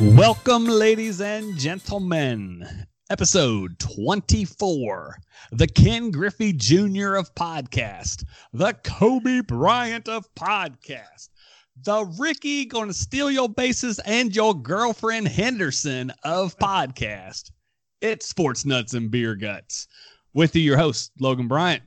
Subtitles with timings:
[0.00, 2.86] Welcome, ladies and gentlemen.
[3.10, 5.16] Episode 24,
[5.50, 7.16] the Ken Griffey Jr.
[7.16, 8.22] of podcast,
[8.52, 11.30] the Kobe Bryant of podcast,
[11.82, 17.50] the Rickey gonna steal your bases and your girlfriend Henderson of podcast.
[18.00, 19.88] It's Sports Nuts and Beer Guts.
[20.32, 21.82] With you, your host, Logan Bryant.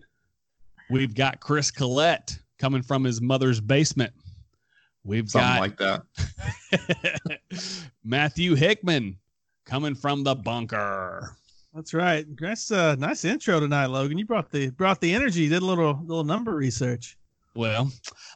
[0.89, 4.11] We've got Chris Collette coming from his mother's basement.
[5.03, 5.77] We've Something got like
[6.69, 7.39] that.
[8.03, 9.17] Matthew Hickman
[9.65, 11.35] coming from the bunker.
[11.73, 12.25] That's right.
[12.39, 14.17] Nice, uh, nice intro tonight, Logan.
[14.17, 15.47] You brought the brought the energy.
[15.47, 17.17] Did a little little number research.
[17.55, 17.91] Well,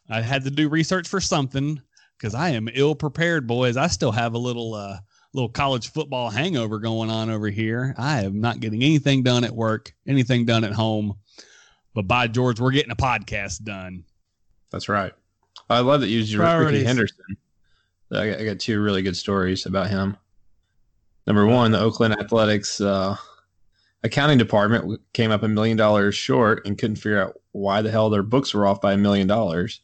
[0.10, 1.82] I had to do research for something
[2.18, 3.78] because I am ill prepared, boys.
[3.78, 4.98] I still have a little uh
[5.34, 7.94] little college football hangover going on over here.
[7.98, 11.16] I am not getting anything done at work, anything done at home.
[11.94, 14.06] But by George, we're getting a podcast done.
[14.72, 15.14] That's right.
[15.70, 17.18] I love that you used your Rickey Henderson.
[18.12, 20.16] I got, I got two really good stories about him.
[21.26, 23.16] Number one, the Oakland Athletics uh,
[24.04, 28.10] accounting department came up a million dollars short and couldn't figure out why the hell
[28.10, 29.82] their books were off by a million dollars.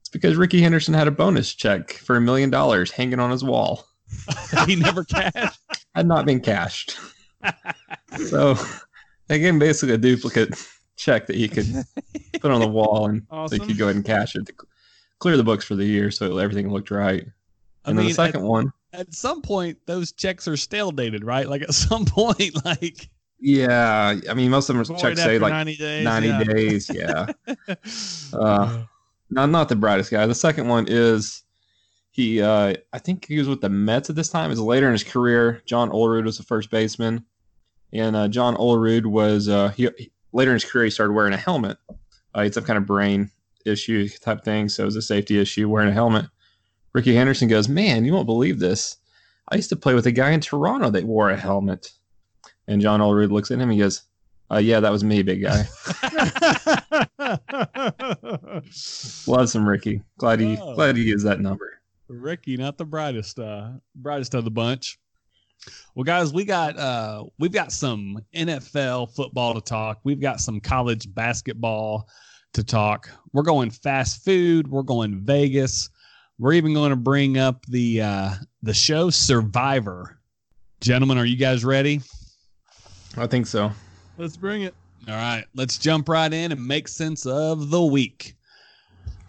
[0.00, 3.44] It's because Rickey Henderson had a bonus check for a million dollars hanging on his
[3.44, 3.84] wall.
[4.66, 5.60] he never cashed.
[5.94, 6.96] Had not been cashed.
[8.28, 8.54] so
[9.26, 10.54] they gave him basically a duplicate
[10.96, 11.66] check that he could
[12.40, 13.58] put on the wall and Awesome.
[13.58, 14.68] they could go ahead and cash it to cl-
[15.18, 17.24] clear the books for the year so everything looked right.
[17.84, 21.24] I And then mean, the second one, at some point, those checks are stale dated,
[21.24, 21.48] right?
[21.48, 23.08] Like at some point, like
[23.40, 26.04] yeah, I mean, most of them Void checks say like 90 days.
[26.04, 26.44] 90 yeah.
[26.44, 26.90] days.
[26.94, 27.26] Yeah.
[28.32, 28.82] Uh,
[29.30, 30.26] not, not the brightest guy.
[30.26, 31.42] The second one is
[32.10, 34.46] he, uh, I think he was with the Mets at this time.
[34.46, 35.62] It was later in his career.
[35.66, 37.24] John Olerud was the first baseman.
[37.92, 41.32] And uh, John Olerud was, uh, he, he- later in his career, he started wearing
[41.32, 41.78] a helmet.
[42.34, 43.30] Uh, he had some kind of brain
[43.68, 44.68] issue type thing.
[44.68, 46.26] So it was a safety issue wearing a helmet.
[46.94, 48.96] Rickey Henderson goes, Man, you won't believe this.
[49.50, 51.92] I used to play with a guy in Toronto that wore a helmet.
[52.66, 53.70] And John Olerud looks at him.
[53.70, 54.02] He goes,
[54.50, 55.64] uh, Yeah, that was me, big guy.
[59.26, 60.02] Love some Rickey.
[60.18, 60.74] Glad he Oh.
[60.74, 61.80] glad he used that number.
[62.08, 64.98] Rickey, not the brightest, uh, brightest of the bunch.
[65.94, 70.00] Well, guys, we got uh, we've got some NFL football to talk.
[70.04, 72.08] We've got some college basketball
[72.54, 73.10] to talk.
[73.32, 74.68] We're going fast food.
[74.68, 75.90] We're going Vegas.
[76.38, 80.18] We're even going to bring up the uh, the show Survivor.
[80.80, 82.00] Gentlemen, are you guys ready?
[83.16, 83.72] I think so.
[84.16, 84.74] Let's bring it.
[85.08, 88.34] All right, let's jump right in and make sense of the week.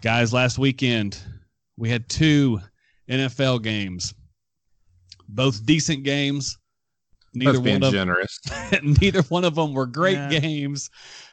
[0.02, 1.18] Guys, last weekend
[1.76, 2.60] we had two
[3.08, 4.14] NFL games,
[5.28, 6.58] both decent games.
[7.32, 8.40] Neither That's being one, of, generous.
[8.82, 10.40] neither one of them were great Yeah.
[10.40, 10.90] games.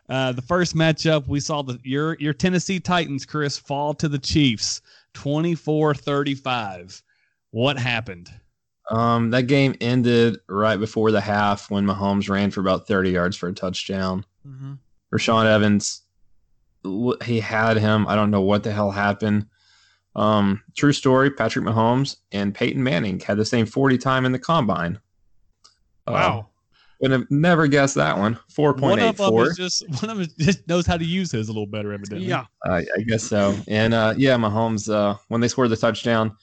[0.09, 4.19] Uh, the first matchup, we saw the your your Tennessee Titans, Chris, fall to the
[4.19, 4.81] Chiefs
[5.13, 7.01] 24-35.
[7.51, 8.31] What happened?
[8.90, 13.35] Um, that game ended right before the half when Mahomes ran for about 30 yards
[13.35, 14.25] for a touchdown.
[14.47, 14.73] Mm-hmm.
[15.13, 16.03] Rashaan Evans,
[17.25, 18.07] he had him.
[18.07, 19.47] I don't know what the hell happened.
[20.16, 24.40] Um, true story: Patrick Mahomes and Peyton Manning had the same 40 time in the
[24.40, 25.00] combine.
[26.07, 26.47] Uh, Wow.
[27.00, 28.40] Would have never guessed that one.
[28.56, 29.56] One of them 4.84.
[29.56, 32.28] just one of them just knows how to use his a little better, evidently.
[32.28, 32.46] yeah.
[32.66, 33.56] I, I guess so.
[33.68, 36.35] And uh, yeah, Mahomes, uh, when they scored the touchdown,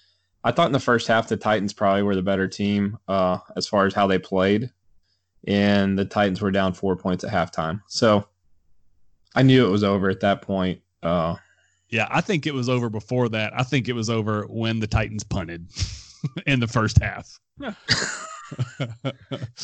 [0.45, 3.67] I thought in the first half the Titans probably were the better team uh, as
[3.67, 4.71] far as how they played.
[5.47, 7.81] And the Titans were down four points at halftime.
[7.89, 8.29] So
[9.35, 10.81] I knew it was over at that point.
[11.03, 11.37] Uh,
[11.91, 13.53] Yeah, I think it was over before that.
[13.59, 15.67] I think it was over when the Titans punted
[16.47, 17.39] in the first half.
[17.63, 17.75] I,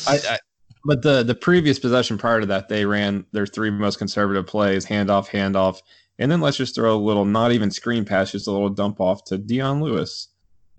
[0.07, 0.37] I,
[0.83, 4.85] but the, the previous possession prior to that, they ran their three most conservative plays
[4.85, 5.81] handoff, handoff.
[6.19, 8.99] And then let's just throw a little, not even screen pass, just a little dump
[8.99, 10.29] off to Dion Lewis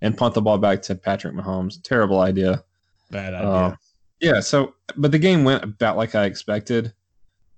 [0.01, 1.81] and punt the ball back to Patrick Mahomes.
[1.83, 2.63] Terrible idea.
[3.11, 3.49] Bad idea.
[3.49, 3.75] Uh,
[4.19, 4.39] yeah.
[4.39, 6.93] So, but the game went about like I expected.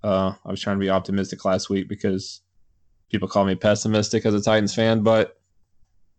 [0.04, 2.42] Uh, I was trying to be optimistic last week because
[3.10, 5.40] people call me pessimistic as a Titans fan, but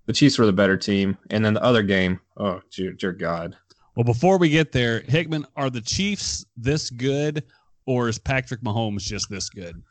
[0.06, 1.18] the Chiefs were the better team.
[1.30, 3.56] And then the other game, oh, dear, dear God.
[3.96, 7.42] Well, before we get there, Hickman, are the Chiefs this good,
[7.86, 9.82] or is Patrick Mahomes just this good?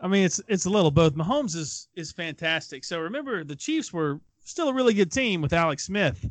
[0.00, 1.14] I mean, it's it's a little both.
[1.14, 2.84] Mahomes is is fantastic.
[2.84, 6.24] So remember, the Chiefs were still a really good team with Alex Smith,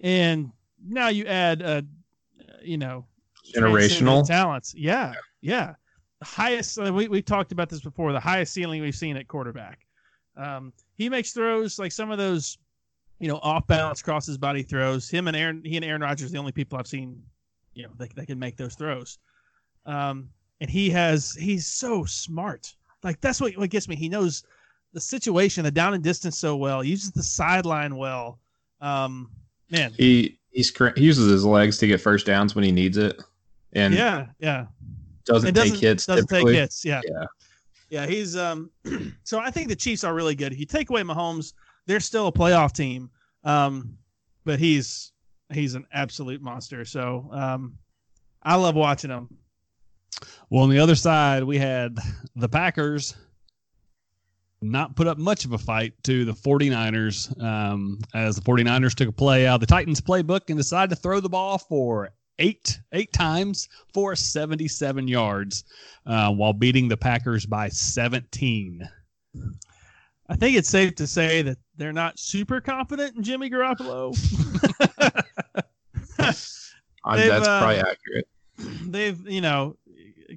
[0.00, 0.50] and
[0.84, 1.82] now you add, uh,
[2.62, 3.06] you know,
[3.54, 4.26] Generational.
[4.26, 4.74] talents.
[4.74, 5.74] Yeah, yeah.
[6.20, 6.78] The highest.
[6.78, 8.12] Uh, we we talked about this before.
[8.12, 9.86] The highest ceiling we've seen at quarterback.
[10.36, 12.58] Um, he makes throws like some of those,
[13.18, 15.08] you know, off balance cross his body throws.
[15.08, 17.22] Him and Aaron, he and Aaron Rodgers, are the only people I've seen,
[17.74, 19.18] you know, that, that can make those throws.
[19.86, 20.28] Um,
[20.60, 22.74] and he has, he's so smart.
[23.02, 23.96] Like that's what what gets me.
[23.96, 24.42] He knows
[24.92, 26.82] the situation, the down and distance so well.
[26.82, 28.38] Uses the sideline well.
[28.80, 29.30] Um,
[29.70, 32.96] man, He he's cr- he uses his legs to get first downs when he needs
[32.96, 33.22] it,
[33.72, 34.66] and yeah, yeah.
[35.24, 36.06] doesn't, take doesn't hits.
[36.06, 36.84] doesn't take hits.
[36.84, 37.24] Yeah, Yeah.
[37.90, 38.06] yeah.
[38.06, 38.70] He's um.
[39.22, 40.52] so I think the Chiefs are really good.
[40.52, 41.52] If you take away Mahomes,
[41.88, 43.10] they're still a playoff team.
[43.42, 43.98] Um,
[44.44, 45.12] but he's
[45.52, 46.84] he's an absolute monster.
[46.84, 47.76] So um,
[48.42, 49.28] I love watching him.
[50.50, 51.98] Well, on the other side, we had
[52.36, 53.16] the Packers
[54.60, 59.08] not put up much of a fight to the 49ers um, as the 49ers took
[59.08, 62.80] a play out of the Titans playbook and decided to throw the ball for eight
[62.92, 65.64] eight times for 77 yards
[66.06, 68.88] uh, while beating the Packers by 17.
[70.28, 74.14] I think it's safe to say that they're not super confident in Jimmy Garoppolo.
[76.18, 78.28] That's uh, probably accurate.
[78.58, 79.76] They've, you know,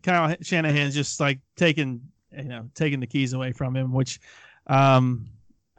[0.04, 2.02] Kyle Shanahan's just like taking,
[2.32, 4.22] you know, taking the keys away from him, which
[4.68, 5.28] um,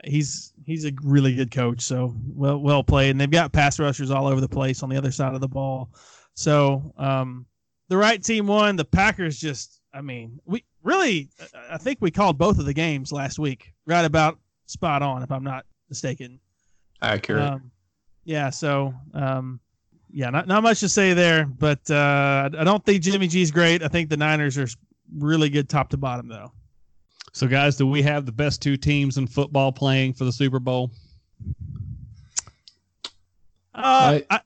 [0.04, 1.80] he's he's a really good coach.
[1.80, 4.96] So well well played, and they've got pass rushers all over the place on the
[4.96, 5.90] other side of the ball.
[6.34, 7.46] So um,
[7.88, 8.76] the right team won.
[8.76, 11.29] The Packers just, I mean, we really,
[11.70, 15.31] I think we called both of the games last week, right about spot on, if
[15.31, 16.38] I'm not mistaken.
[17.02, 17.43] Accurate.
[17.43, 17.70] Um,
[18.25, 18.50] yeah.
[18.50, 19.61] So, um,
[20.11, 23.82] yeah, not not much to say there, but uh, I don't think Jimmy G's great.
[23.82, 24.69] I think the Niners are
[25.19, 26.52] really good top to bottom, though.
[27.32, 30.58] So, guys, do we have the best two teams in football playing for the Super
[30.58, 30.90] Bowl?
[33.75, 34.40] Uh, I, I-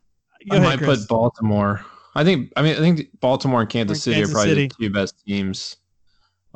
[0.48, 1.00] go I ahead, might Chris.
[1.00, 1.84] put Baltimore.
[2.14, 2.52] I think.
[2.56, 4.68] I mean, I think Baltimore and Kansas Or City are probably City.
[4.68, 5.76] the two best teams.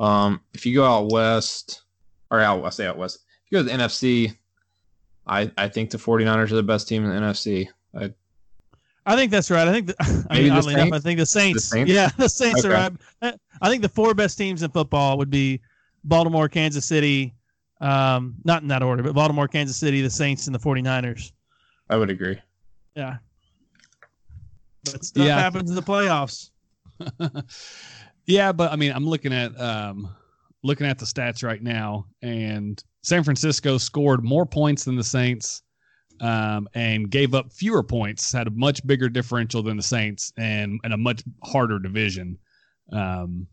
[0.01, 1.83] Um, if you go out west,
[2.31, 3.19] or out west, say out west.
[3.45, 4.35] If you go to the NFC,
[5.27, 7.67] I I think the 49ers are the best team in the NFC.
[7.95, 8.11] I,
[9.05, 9.67] I think that's right.
[9.67, 9.95] I think, the,
[10.29, 11.65] I mean, the oddly enough, I think the Saints.
[11.65, 11.91] Saints?
[11.91, 12.95] Yeah, the Saints are Okay.
[13.21, 13.35] right.
[13.61, 15.61] I think the four best teams in football would be
[16.03, 17.35] Baltimore, Kansas City.
[17.79, 21.31] Um, not in that order, but Baltimore, Kansas City, the Saints, and the 49ers.
[21.89, 22.39] I would agree.
[22.95, 23.17] Yeah.
[24.85, 25.39] But stuff Yeah.
[25.39, 26.49] happens in the playoffs.
[28.31, 30.09] yeah, but I mean, I'm looking at um,
[30.63, 35.63] looking at the stats right now, and San Francisco scored more points than the Saints,
[36.21, 38.31] um, and gave up fewer points.
[38.31, 42.37] Had a much bigger differential than the Saints, and and a much harder division.
[42.91, 43.47] Um,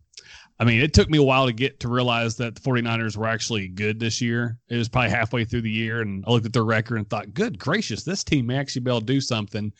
[0.61, 3.27] I mean, it took me a while to get to realize that the 49ers were
[3.27, 4.57] actually good this year.
[4.67, 7.33] It was probably halfway through the year, and I looked at their record and thought,
[7.33, 9.71] good gracious, this team may actually be able to do something.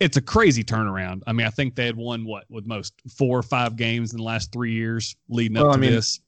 [0.00, 1.20] It's a crazy turnaround.
[1.26, 4.16] I mean, I think they had won what with most four or five games in
[4.16, 6.20] the last three years leading up Well, to I mean, this.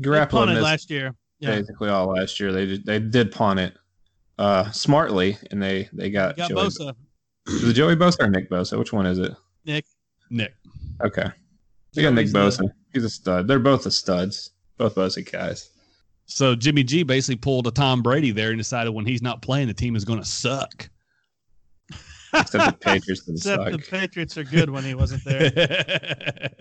[0.00, 1.14] Garoppolo punted missed last year.
[1.40, 1.56] Yeah.
[1.56, 2.52] basically all last year.
[2.52, 3.74] They did, they did pawn it
[4.38, 6.94] uh, smartly, and they they got, Got Joey, Bosa.
[7.46, 8.78] Is it Joey Bosa or Nick Bosa?
[8.78, 9.32] Which one is it?
[9.64, 9.86] Nick.
[10.30, 10.54] Nick.
[11.02, 11.28] Okay,
[11.94, 12.70] we got Nick Joey's the- Bosa.
[12.92, 13.48] He's a stud.
[13.48, 14.50] They're both the studs.
[14.78, 15.70] Both Bosa guys.
[16.26, 19.68] So Jimmy G basically pulled a Tom Brady there and decided when he's not playing,
[19.68, 20.88] the team is going to suck.
[22.40, 23.72] Except the Patriots Except suck.
[23.72, 25.50] the Patriots are good when he wasn't there.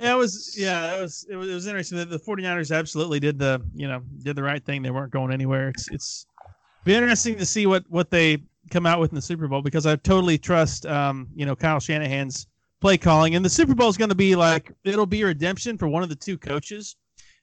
[0.00, 3.20] Yeah, it was yeah, it was it was, it was interesting that the 49ers absolutely
[3.20, 4.82] did the, you know, did the right thing.
[4.82, 5.68] They weren't going anywhere.
[5.68, 6.26] It's it's
[6.84, 9.86] be interesting to see what what they come out with in the Super Bowl because
[9.86, 12.48] I totally trust um, you know, Kyle Shanahan's
[12.80, 15.88] play calling and the Super Bowl is going to be like it'll be redemption for
[15.88, 16.96] one of the two coaches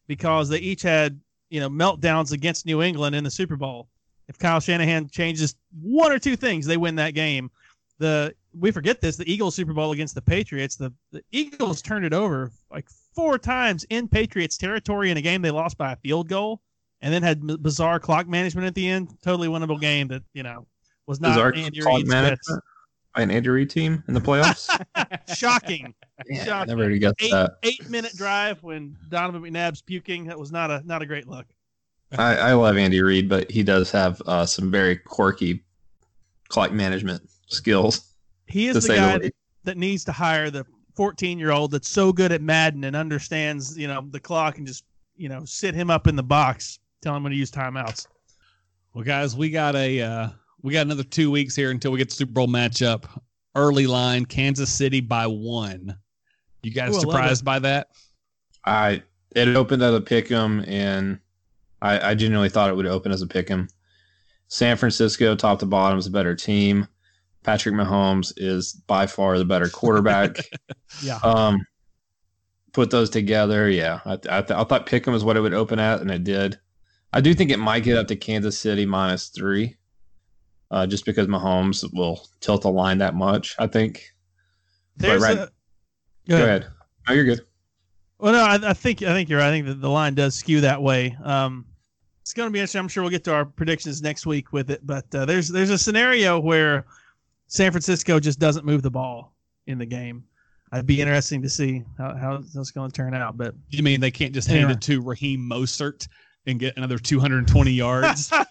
[0.07, 1.19] because they each had,
[1.49, 3.87] you know, meltdowns against New England in the Super Bowl.
[4.27, 7.49] If Kyle Shanahan changes one or two things, they win that game.
[8.01, 10.75] The we forget this the Eagles Super Bowl against the Patriots.
[10.75, 15.43] The the Eagles turned it over like four times in Patriots territory in a game
[15.43, 16.61] they lost by a field goal,
[17.01, 19.09] and then had m- bizarre clock management at the end.
[19.23, 20.65] Totally winnable game that you know
[21.05, 22.63] was not Bizarre Andy clock management
[23.15, 24.67] by an Andy Reid team in the playoffs.
[25.37, 25.93] Shocking.
[26.27, 26.75] yeah, Shocking.
[26.75, 27.51] never have guessed Eight that.
[27.61, 30.25] eight minute drive when Donovan McNabb's puking.
[30.25, 31.45] That was not a not a great look.
[32.17, 35.63] I, I love Andy Reid, but he does have uh, some very quirky
[36.49, 38.13] clock management skills.
[38.47, 40.65] He is the say the guy that, that needs to hire the
[40.95, 44.67] 14 year old that's so good at Madden and understands, you know, the clock and
[44.67, 44.83] just,
[45.15, 48.07] you know, sit him up in the box, tell him when to use timeouts.
[48.93, 50.29] Well, guys, we got a uh,
[50.61, 53.05] we got another two weeks here until we get the Super Bowl matchup.
[53.55, 55.97] Early line, Kansas City by one.
[56.63, 57.87] You guys Ooh, surprised by that?
[58.65, 59.03] I
[59.35, 61.19] it opened as a pick 'em, and
[61.81, 63.67] I, I genuinely thought it would open as a pick 'em.
[64.47, 66.87] San Francisco, top to bottom, is a better team.
[67.43, 70.37] Patrick Mahomes is by far the better quarterback.
[71.01, 71.19] Yeah.
[71.23, 71.65] um,
[72.73, 74.01] put those together, yeah.
[74.05, 76.25] I, I, th- I thought pick 'em is what it would open at, and it
[76.25, 76.59] did.
[77.13, 79.77] I do think it might get up to Kansas City minus three,
[80.69, 83.55] uh, just because Mahomes will tilt the line that much.
[83.57, 84.03] I think.
[84.97, 85.37] There's right.
[85.37, 85.51] a,
[86.27, 86.67] Go ahead.
[87.07, 87.41] Oh, you're good.
[88.19, 89.47] Well, no, I, I think I think you're right.
[89.47, 91.17] I think that the line does skew that way.
[91.23, 91.65] Um,
[92.21, 92.79] it's going to be interesting.
[92.79, 94.85] I'm sure we'll get to our predictions next week with it.
[94.85, 96.85] But uh, there's there's a scenario where
[97.51, 99.35] San Francisco just doesn't move the ball
[99.67, 100.23] in the game.
[100.71, 103.35] It'd be interesting to see how, how that's going to turn out.
[103.37, 104.73] But You mean they can't just hand Anyway.
[104.75, 106.07] it to Raheem Mostert
[106.47, 108.31] and get another 220 yards?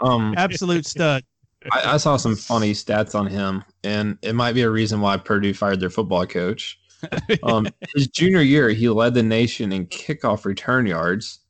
[0.00, 1.24] Um, absolute stud.
[1.72, 5.16] I, I saw some funny stats on him, and it might be a reason why
[5.16, 6.78] Purdue fired their football coach.
[7.42, 11.40] Um, his junior year, he led the nation in kickoff return yards,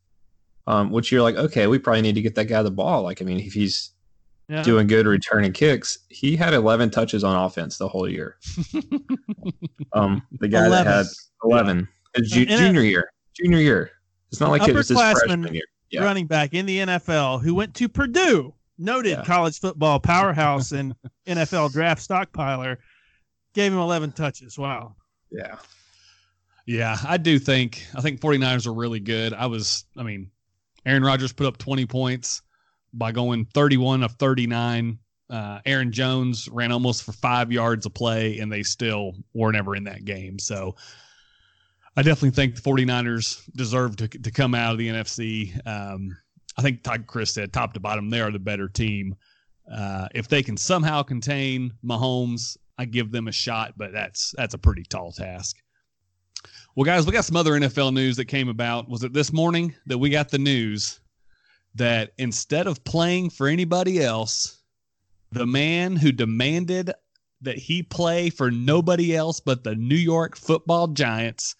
[0.67, 3.03] um, which you're like, okay, we probably need to get that guy the ball.
[3.03, 3.91] Like, I mean, if he's
[4.49, 4.63] Yeah.
[4.63, 8.37] doing good returning kicks, he had 11 touches on offense the whole year.
[9.95, 10.85] Um, the guy 11.
[10.85, 11.07] that had
[11.45, 13.91] 11, his ju- And a- junior year, junior year.
[14.31, 15.63] It's not like it was his freshman year.
[15.91, 16.05] Yeah.
[16.05, 19.25] running back in the NFL who went to Purdue, noted Yeah.
[19.25, 20.95] college football powerhouse and
[21.27, 22.77] NFL draft stockpiler,
[23.55, 24.59] gave him 11 touches.
[24.59, 24.97] Wow.
[25.31, 25.57] Yeah.
[26.67, 29.33] Yeah, I do think I think 49ers are really good.
[29.33, 30.31] I was I mean,
[30.85, 32.43] Aaron Rodgers put up 20 points
[32.93, 34.99] by going 31 of 39.
[35.31, 39.77] Uh, Aaron Jones ran almost for five yards a play, and they still were never
[39.77, 40.39] in that game.
[40.39, 40.75] So
[41.97, 45.67] I definitely think the 49ers deserve to, to come out of the NFC.
[45.67, 46.17] Um,
[46.57, 49.15] I think, like Chris said, top to bottom, they are the better team.
[49.71, 54.55] Uh, if they can somehow contain Mahomes, I give them a shot, but that's that's
[54.55, 55.57] a pretty tall task.
[56.75, 58.89] Well, guys, we got some other NFL news that came about.
[58.89, 61.01] Was it this morning that we got the news
[61.75, 64.59] that instead of playing for anybody else,
[65.31, 66.93] the man who demanded
[67.41, 71.55] that he play for nobody else but the New York football giants,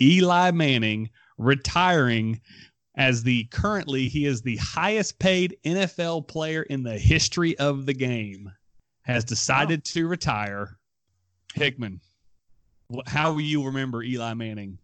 [0.00, 2.40] Eli Manning, retiring
[2.96, 7.94] as the currently he is the highest paid NFL player in the history of the
[7.94, 8.50] game,
[9.02, 10.78] has decided to retire.
[11.54, 12.00] Hickman,
[13.06, 14.78] how will you remember Eli Manning?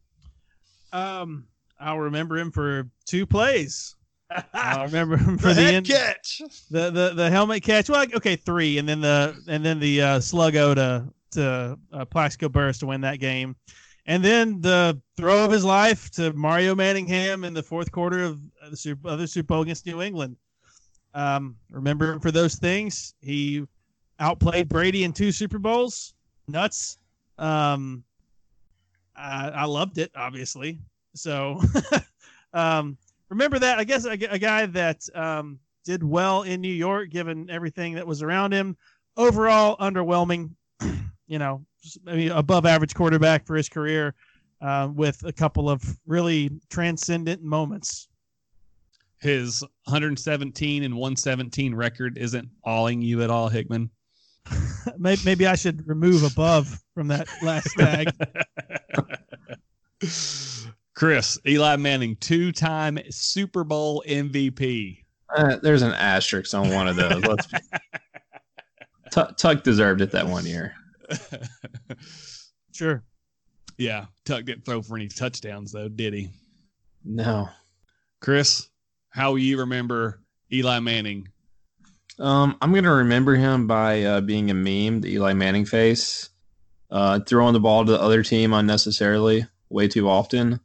[0.92, 1.46] Um,
[1.78, 3.94] I'll remember him for two plays.
[4.52, 6.42] I remember him for the, end, catch.
[6.70, 7.88] the the the helmet catch.
[7.88, 12.49] Well, okay, three, and then the and then the uh, sluggo to to uh, Plaxico
[12.49, 13.56] Burress to win that game,
[14.06, 18.40] and then the throw of his life to Mario Manningham in the fourth quarter of
[18.70, 20.37] the Super, of the Super Bowl against New England.
[21.14, 23.14] Um, remember him for those things.
[23.20, 23.64] He
[24.20, 26.14] outplayed Brady in two Super Bowls.
[26.49, 26.99] Nuts.
[27.38, 28.04] Um,
[29.16, 30.78] I, I loved it, obviously.
[31.14, 31.61] So,
[32.52, 32.97] um,
[33.28, 33.78] remember that.
[33.78, 38.06] I guess a, a guy that um, did well in New York, given everything that
[38.06, 38.76] was around him.
[39.16, 40.50] Overall, underwhelming.
[41.26, 41.64] you know,
[42.04, 44.14] maybe above average quarterback for his career,
[44.61, 48.08] uh, with a couple of really transcendent moments.
[49.20, 53.90] His 117 and 117 record isn't awing you at all, Hickman.
[54.99, 58.08] maybe, maybe I should remove above from that last tag.
[60.99, 65.05] Chris, Eli Manning, two time Super Bowl MVP.
[65.33, 67.23] Uh, there's an asterisk on one of those.
[67.25, 67.59] Let's be-
[69.12, 70.75] Tu- Tuck deserved it that one year.
[72.73, 73.02] Sure.
[73.76, 76.31] yeah, Tuck didn't throw for any touchdowns, though, did he?
[77.05, 77.49] No.
[78.21, 78.69] Chris,
[79.11, 80.21] how will you remember
[80.52, 81.26] Eli Manning?
[82.21, 86.31] Um, I'm gonna remember him by uh, being a meme, the Eli Manning face,
[86.90, 90.61] uh, throwing the ball to the other team unnecessarily, way too often.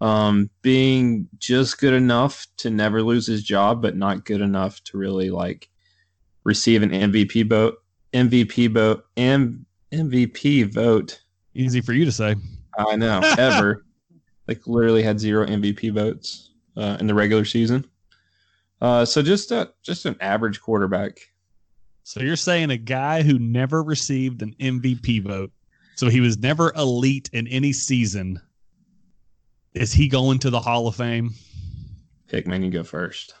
[0.00, 4.98] Um, being just good enough to never lose his job, but not good enough to
[4.98, 5.68] really like
[6.44, 7.76] receive an MVP vote.
[8.14, 9.04] MVP vote.
[9.16, 11.20] M- MVP vote.
[11.54, 12.34] Easy for you to say.
[12.78, 13.84] I know ever.
[14.50, 17.88] like literally had zero MVP votes uh, in the regular season.
[18.80, 21.20] Uh, so just a, just an average quarterback.
[22.02, 25.52] So you're saying a guy who never received an MVP vote,
[25.94, 28.40] so he was never elite in any season.
[29.74, 31.34] Is he going to the Hall of Fame?
[32.28, 33.34] Hickman, you go first.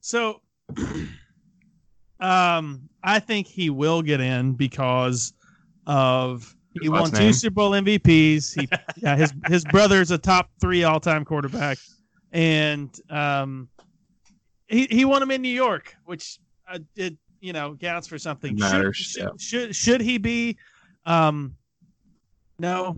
[0.00, 0.40] So,
[2.20, 5.32] um, I think he will get in because
[5.86, 7.32] of he won Last two name?
[7.32, 8.60] Super Bowl MVPs.
[8.60, 8.68] He,
[9.02, 11.78] yeah, his his brother's a top three all time quarterback,
[12.32, 13.68] and um,
[14.66, 18.54] he he won them in New York, which uh, it you know counts for something.
[18.54, 19.28] It matters, Should, yeah.
[19.38, 20.56] should, should should he be?
[21.06, 21.54] Um,
[22.58, 22.96] no,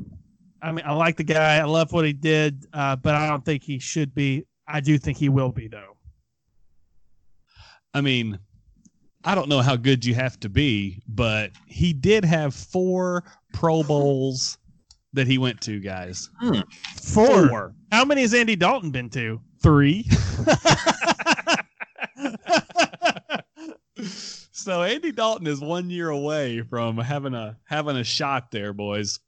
[0.66, 1.58] I mean I like the guy.
[1.58, 4.44] I love what he did, uh, but I don't think he should be.
[4.66, 5.96] I do think he will be though.
[7.94, 8.40] I mean,
[9.24, 13.84] I don't know how good you have to be, but he did have four Pro
[13.84, 14.58] Bowls
[15.12, 16.30] that he went to, guys.
[17.00, 17.76] Four.
[17.92, 19.40] How many has Andy Dalton been to?
[19.62, 20.02] Three.
[24.50, 29.20] so Andy Dalton is one year away from having a having a shot there, boys.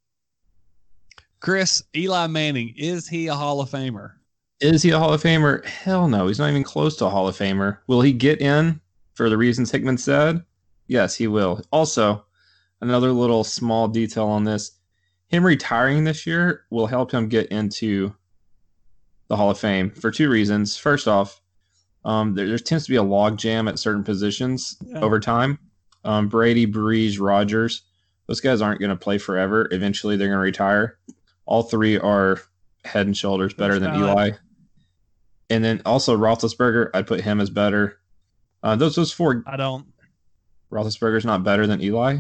[1.40, 4.12] Chris, Eli Manning, is he a Hall of Famer?
[4.61, 5.64] Is he a Hall of Famer?
[5.64, 6.26] Hell no.
[6.26, 7.78] He's not even close to a Hall of Famer.
[7.87, 8.80] Will he get in
[9.14, 10.42] for the reasons Hickman said?
[10.88, 11.62] Yes, he will.
[11.71, 12.25] Also,
[12.80, 14.73] another little small detail on this:
[15.28, 18.14] him retiring this year will help him get into
[19.28, 20.76] the Hall of Fame for two reasons.
[20.76, 21.40] First off,
[22.04, 25.00] um, there, there tends to be a log jam at certain positions Yeah.
[25.00, 25.59] over time.
[26.04, 27.83] Um, Brady, Brees, Rodgers,
[28.26, 29.68] those guys aren't going to play forever.
[29.71, 30.99] Eventually, they're going to retire.
[31.48, 32.42] All three are
[32.84, 34.10] head and shoulders better than Valid.
[34.10, 34.30] Eli.
[35.48, 37.98] And then also Roethlisberger, I'd put him as better.
[38.62, 39.86] Uh, those those four, I don't.
[40.70, 42.18] Roethlisberger's not better than Eli.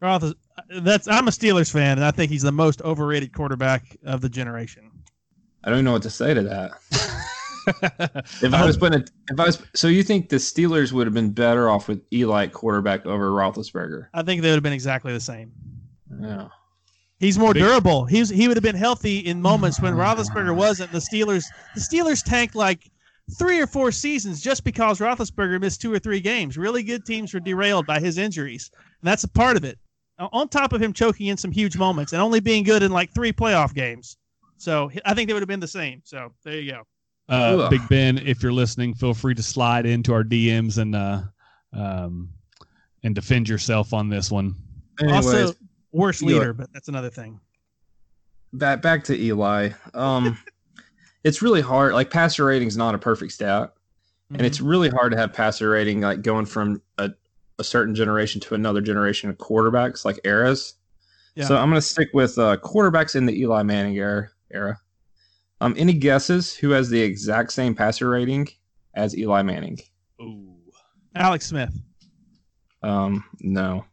[0.00, 0.32] Roth,
[0.80, 4.30] that's I'm a Steelers fan, and I think he's the most overrated quarterback of the
[4.30, 4.90] generation.
[5.64, 6.72] I don't know what to say to that.
[8.42, 11.14] If I was putting it, if I was, so you think the Steelers would have
[11.14, 14.08] been better off with Eli quarterback over Roethlisberger?
[14.12, 15.52] I think they would have been exactly the same.
[16.20, 16.48] Yeah.
[17.22, 18.04] He's more Big- durable.
[18.04, 20.90] He's he would have been healthy in moments when Roethlisberger wasn't.
[20.90, 21.44] The Steelers
[21.76, 22.90] the Steelers tanked like
[23.38, 26.58] three or four seasons just because Roethlisberger missed two or three games.
[26.58, 29.78] Really good teams were derailed by his injuries, and that's a part of it.
[30.18, 33.14] On top of him choking in some huge moments and only being good in like
[33.14, 34.16] three playoff games,
[34.56, 36.02] so I think they would have been the same.
[36.04, 36.82] So there you go.
[37.28, 41.22] Uh, Big Ben, if you're listening, feel free to slide into our DMs and uh,
[41.72, 42.30] um,
[43.04, 44.56] and defend yourself on this one.
[45.00, 45.54] Anyways, also,
[45.92, 47.38] worst Eli- leader, but that's another thing.
[48.52, 49.70] back back to Eli.
[49.94, 50.36] Um,
[51.24, 51.94] it's really hard.
[51.94, 53.72] Like passer rating is not a perfect stat,
[54.30, 54.44] and Mhm.
[54.44, 57.10] it's really hard to have passer rating like going from a,
[57.58, 60.74] a certain generation to another generation of quarterbacks like eras.
[61.34, 61.46] Yeah.
[61.46, 64.28] So I'm going to stick with uh, quarterbacks in the Eli Manning era.
[64.52, 64.78] Era.
[65.62, 68.48] Um, any guesses who has the exact same passer rating
[68.94, 69.78] as Eli Manning?
[70.20, 70.56] Ooh.
[71.14, 71.72] Alex Smith.
[72.82, 73.84] Um, no.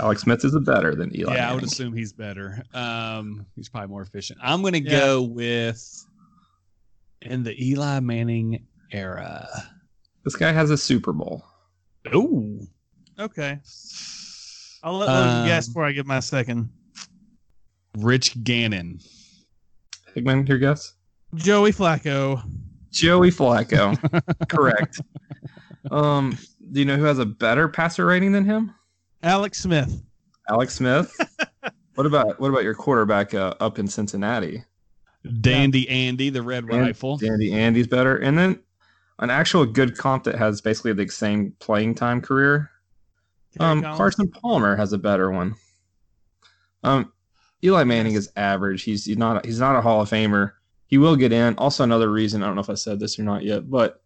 [0.00, 1.34] Alex Smith is better than Eli.
[1.34, 2.62] yeah, I would assume he's better.
[2.74, 4.38] Um, he's probably more efficient.
[4.42, 4.90] I'm going to Yeah.
[4.98, 6.06] go with
[7.20, 9.46] in the Eli Manning era.
[10.24, 11.44] This guy has a Super Bowl.
[12.12, 12.58] Oh,
[13.18, 13.60] Okay,
[14.82, 16.70] I'll let Logan Um, guess before I give my second.
[17.98, 18.98] Rich Gannon.
[20.14, 20.94] Hickman, your guess?
[21.34, 22.42] Joey Flacco.
[22.90, 23.96] Joey Flacco.
[24.48, 25.00] Correct.
[25.90, 26.38] Um,
[26.70, 28.72] do you know who has a better passer rating than him?
[29.22, 30.02] Alex Smith.
[30.50, 31.14] Alex Smith.
[31.94, 34.64] what about what about your quarterback uh, up in Cincinnati?
[35.40, 37.16] Dandy Andy, the red Dan- rifle.
[37.16, 38.58] Dandy Andy's better, and then
[39.18, 42.70] an actual good comp that has basically the same playing time career.
[43.60, 45.54] Um, Carson Palmer has a better one.
[46.82, 47.12] Um,
[47.62, 48.82] Eli Manning is average.
[48.82, 50.52] He's, he's not he's not a Hall of Famer.
[50.86, 51.54] He will get in.
[51.56, 54.02] Also, another reason I don't know if I said this or not yet, but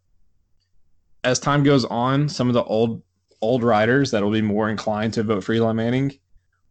[1.23, 3.01] as time goes on, some of the old
[3.41, 6.17] old writers that will be more inclined to vote for Eli Manning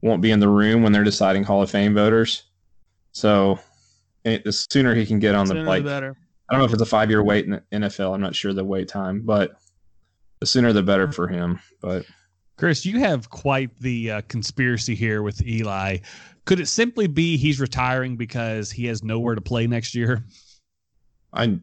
[0.02, 2.44] won't be in the room when they're deciding Hall of Fame voters.
[3.12, 3.59] So,
[4.24, 6.16] it, the sooner he can get on the Sooner the like, better.
[6.48, 8.14] I don't know if it's a five year wait in the NFL.
[8.14, 9.57] I'm not sure the wait time, but
[10.40, 11.61] the sooner the better for him.
[11.81, 12.07] But
[12.57, 15.98] Chris, you have quite the uh, conspiracy here with Eli.
[16.44, 20.24] Could it simply be he's retiring because he has nowhere to play next year?
[21.33, 21.59] I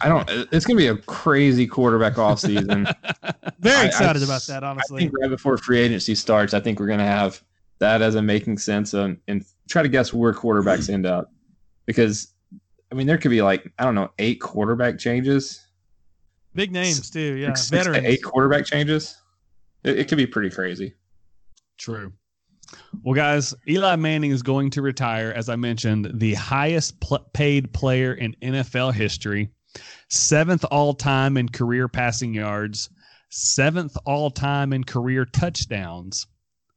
[0.00, 0.28] I don't.
[0.52, 2.86] It's gonna be a crazy quarterback off season.
[3.60, 4.96] Very I- I- excited about that, honestly.
[4.96, 7.42] I think right before free agency starts, I think we're gonna have
[7.78, 11.30] that as a making sense and, and try to guess where quarterbacks end up
[11.84, 12.28] because
[12.90, 15.62] I mean there could be like I don't know eight quarterback changes,
[16.54, 17.48] Big names too, yeah.
[17.54, 18.06] Six to Veterans.
[18.06, 19.16] eight quarterback changes.
[19.84, 20.94] It, it could be pretty crazy.
[21.78, 22.12] True.
[23.04, 27.72] Well, guys, Eli Manning is going to retire, as I mentioned, the highest pl- paid
[27.72, 29.50] player in NFL history,
[30.08, 32.90] seventh all time in career passing yards,
[33.30, 36.26] seventh all time in career touchdowns,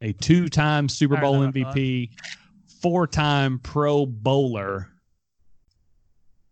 [0.01, 1.75] a two time Super Bowl than I thought.
[1.75, 2.09] MVP,
[2.81, 4.87] four time Pro Bowler.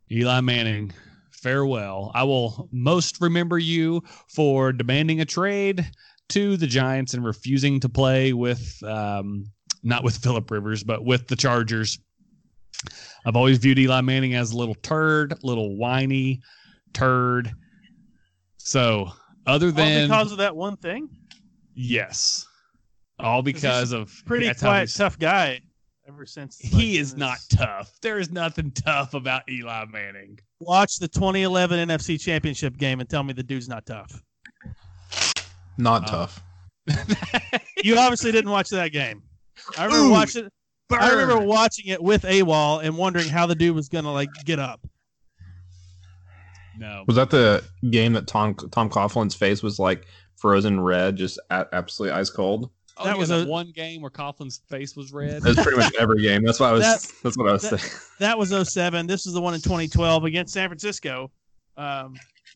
[0.09, 0.93] Eli Manning,
[1.31, 2.11] farewell.
[2.13, 5.89] I will most remember you for demanding a trade
[6.29, 9.45] to the Giants and refusing to play with, um,
[9.83, 11.99] not with Philip Rivers, but with the Chargers.
[13.27, 16.41] I've always viewed Eli Manning as a little turd, little whiny
[16.93, 17.51] turd.
[18.57, 19.11] So,
[19.45, 21.09] other All than because of that one thing.
[21.75, 22.45] yes,
[23.19, 25.59] all because of Pretty quiet, tough guy.
[26.07, 27.91] Ever since like, He is his- not tough.
[28.01, 30.39] There is nothing tough about Eli Manning.
[30.61, 34.21] Watch the 2011 NFC Championship game and tell me the dude's not tough.
[35.77, 36.43] Not Uh, tough.
[37.83, 39.21] You obviously didn't watch that game.
[39.77, 40.49] I remember Ooh, watching.
[40.91, 44.59] I remember watching it with AWOL and wondering how the dude was gonna like get
[44.59, 44.85] up.
[46.79, 47.03] No.
[47.07, 51.67] Was that the game that Tom Tom Coughlin's face was like frozen red, just a-
[51.73, 52.69] absolutely ice cold?
[52.97, 55.41] Oh, that yeah, was a- one game where Coughlin's face was red.
[55.41, 56.43] That's pretty much every game.
[56.43, 56.81] That's what I was.
[56.83, 58.01] That- that's what I was that- saying.
[58.19, 59.07] That was 07.
[59.07, 61.31] This is the one in 2012 against San Francisco,
[61.77, 62.15] um,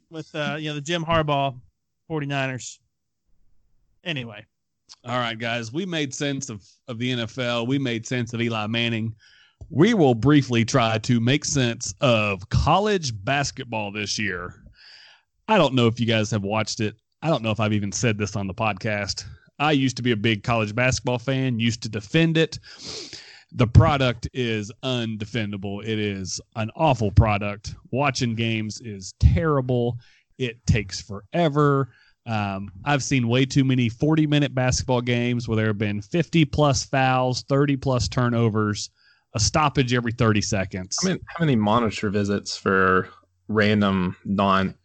[0.09, 1.59] with uh, you know the Jim Harbaugh
[2.09, 2.79] 49ers.
[4.03, 4.45] Anyway,
[5.03, 7.67] All right, guys, we made sense of, of the NFL.
[7.67, 9.15] We made sense of Eli Manning.
[9.69, 14.63] We will briefly try to make sense of college basketball this year.
[15.47, 16.95] I don't know if you guys have watched it.
[17.21, 19.25] I don't know if I've even said this on the podcast.
[19.59, 22.59] I used to be a big college basketball fan, used to defend it.
[23.51, 25.83] The product is undefendable.
[25.83, 27.75] It is an awful product.
[27.91, 29.99] Watching games is terrible.
[30.37, 31.89] It takes forever.
[32.25, 36.45] Um, I've seen way too many 40 minute basketball games where there have been 50
[36.45, 38.89] plus fouls, 30 plus turnovers,
[39.33, 40.97] a stoppage every 30 seconds.
[41.03, 43.09] I mean, how many monitor visits for
[43.47, 44.75] random non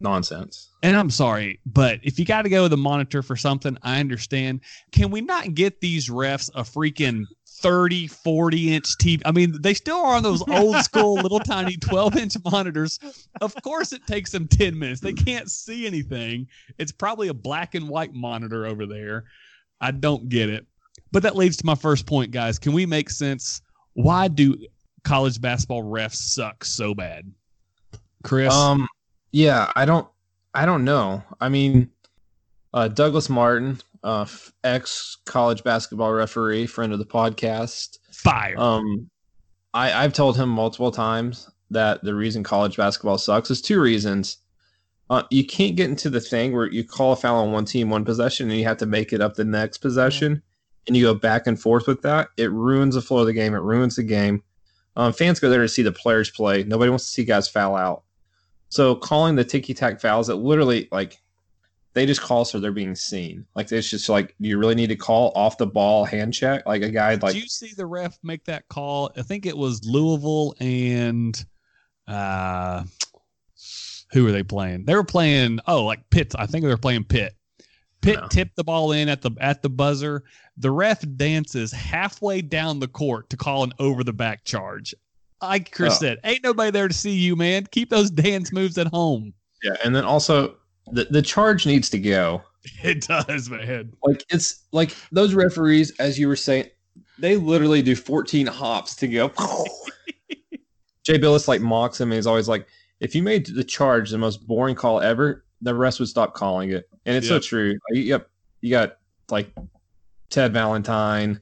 [0.00, 0.70] nonsense?
[0.84, 4.00] and I'm sorry, but if you got to go with a monitor for something, I
[4.00, 4.60] understand.
[4.92, 7.24] Can we not get these refs a freaking
[7.64, 9.22] 30, 40 inch TV?
[9.24, 13.00] I mean, they still are on those old school little tiny 12 inch monitors.
[13.40, 15.00] Of course, it takes them 10 minutes.
[15.00, 16.46] They can't see anything.
[16.78, 19.24] It's probably a black and white monitor over there.
[19.80, 20.66] I don't get it.
[21.10, 22.58] But that leads to my first point, guys.
[22.58, 23.62] Can we make sense?
[23.94, 24.58] Why do
[25.02, 27.32] college basketball refs suck so bad?
[28.24, 28.52] Chris?
[28.52, 28.86] Um,
[29.32, 30.06] yeah, I don't,
[30.52, 31.22] I don't know.
[31.40, 31.90] I mean,
[32.74, 34.26] uh, Douglas Martin, uh,
[34.62, 37.98] ex college basketball referee, friend of the podcast.
[38.12, 38.54] fire.
[38.56, 39.10] Um,
[39.72, 44.36] I, I've told him multiple times that the reason college basketball sucks is two reasons.
[45.10, 47.90] Uh, you can't get into the thing where you call a foul on one team
[47.90, 50.42] one possession and you have to make it up the next possession,
[50.86, 52.28] and you go back and forth with that.
[52.36, 53.54] It ruins the flow of the game.
[53.54, 54.42] It ruins the game.
[54.96, 56.62] Um, fans go there to see the players play.
[56.62, 58.04] Nobody wants to see guys foul out.
[58.68, 61.18] So calling the ticky tack fouls, it literally like
[61.94, 63.46] they just call so they're being seen.
[63.54, 66.66] Like it's just like do you really need to call off the ball hand check,
[66.66, 69.10] like a guy like Did you see the ref make that call?
[69.16, 71.42] I think it was Louisville and
[72.06, 72.84] uh
[74.12, 74.84] who were they playing?
[74.84, 76.34] They were playing oh like Pitt.
[76.38, 77.34] I think they were playing Pitt.
[78.02, 78.28] Pitt No.
[78.28, 80.24] tipped the ball in at the at the buzzer.
[80.58, 84.94] The ref dances halfway down the court to call an over the back charge.
[85.42, 85.98] Like Chris Oh.
[86.00, 87.66] said, ain't nobody there to see you, man.
[87.70, 89.32] Keep those dance moves at home.
[89.62, 90.56] Yeah, and then also
[90.92, 92.42] the the charge needs to go.
[92.82, 93.92] It does, man.
[94.02, 96.68] Like it's like those referees, as you were saying,
[97.18, 99.28] they literally do 14 hops to go.
[101.04, 102.66] Jay Bilas like mocks him and he's always like,
[103.00, 106.70] if you made the charge the most boring call ever, the rest would stop calling
[106.70, 106.88] it.
[107.04, 107.78] And it's so true.
[107.90, 108.30] Yep.
[108.62, 108.96] You got
[109.30, 109.50] like
[110.30, 111.40] Ted Valentine,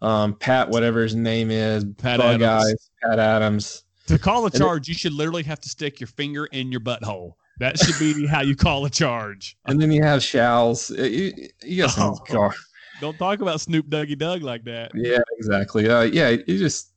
[0.00, 2.42] um, Pat, whatever his name is, Pat Adams.
[2.42, 3.84] Eyes, Pat Adams.
[4.06, 6.80] To call a it- charge, you should literally have to stick your finger in your
[6.80, 7.34] butthole.
[7.58, 9.56] That should be how you call a charge.
[9.66, 10.90] And then you have Shows.
[10.90, 12.52] You, you got some Oh.
[13.00, 14.90] Don't talk about Snoop Dougie Doug like that.
[14.94, 15.88] Yeah, exactly.
[15.88, 16.92] Uh, yeah, you just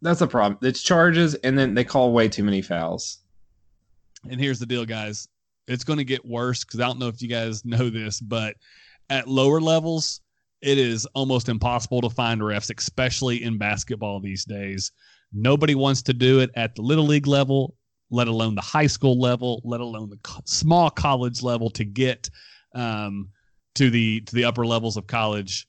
[0.00, 0.58] that's a problem.
[0.62, 3.18] It's charges, and then they call way too many fouls.
[4.30, 5.28] And here's the deal, guys.
[5.66, 8.56] It's going to get worse because I don't know if you guys know this, but
[9.10, 10.20] at lower levels,
[10.60, 14.92] it is almost impossible to find refs, especially in basketball these days.
[15.32, 17.74] Nobody wants to do it at the little league level,
[18.14, 22.30] let alone the high school level, let alone the co- small college level to get
[22.74, 23.28] um,
[23.74, 25.66] to the to the upper levels of college.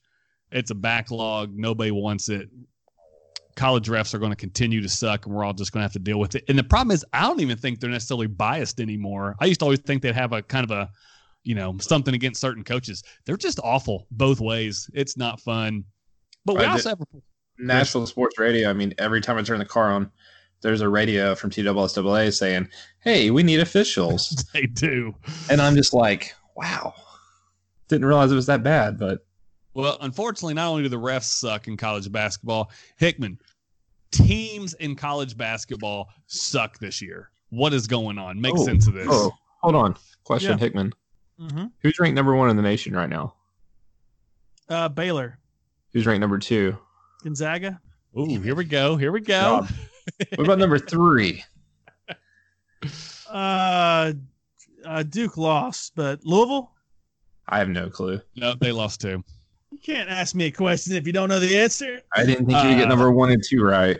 [0.52, 1.56] It's a backlog.
[1.56, 2.48] Nobody wants it.
[3.56, 5.92] College refs are going to continue to suck, and we're all just going to have
[5.94, 6.44] to deal with it.
[6.48, 9.34] And the problem is, I don't even think they're necessarily biased anymore.
[9.40, 10.90] I used to always think they'd have a kind of a,
[11.42, 13.02] you know, something against certain coaches.
[13.24, 14.88] They're just awful both ways.
[14.94, 15.84] It's not fun.
[16.44, 17.06] But we Right, also have a
[17.58, 18.70] Nashville sports radio.
[18.70, 20.12] I mean, every time I turn the car on,
[20.62, 22.68] there's a radio from TSSAA saying,
[23.00, 25.14] "Hey, we need officials," they do.
[25.50, 26.94] and I'm just like, "Wow."
[27.88, 29.24] Didn't realize it was that bad, but
[29.74, 33.38] Well, unfortunately, not only do the refs suck in college basketball, Hickman,
[34.10, 37.30] teams in college basketball suck this year.
[37.50, 38.40] What is going on?
[38.40, 39.06] Make Oh, sense of this.
[39.08, 39.30] oh,
[39.62, 39.94] hold on.
[40.24, 40.58] Question, Yeah.
[40.58, 40.92] Hickman.
[41.38, 41.66] Mm-hmm.
[41.80, 43.34] Who's ranked number one in the nation right now?
[44.68, 45.38] Uh, Baylor,
[45.92, 46.76] Who's ranked number two?
[47.22, 47.80] Gonzaga.
[48.18, 48.96] Ooh, here we go.
[48.96, 49.66] Here we go.
[50.18, 50.38] God.
[50.38, 51.44] What about number three?
[53.28, 54.12] Uh,
[54.84, 56.72] uh, Duke lost, but Louisville.
[57.48, 58.20] I have no clue.
[58.36, 59.22] No, they lost too.
[59.70, 62.00] You can't ask me a question if you don't know the answer.
[62.14, 63.98] I didn't think you'd get Uh, number one and two right.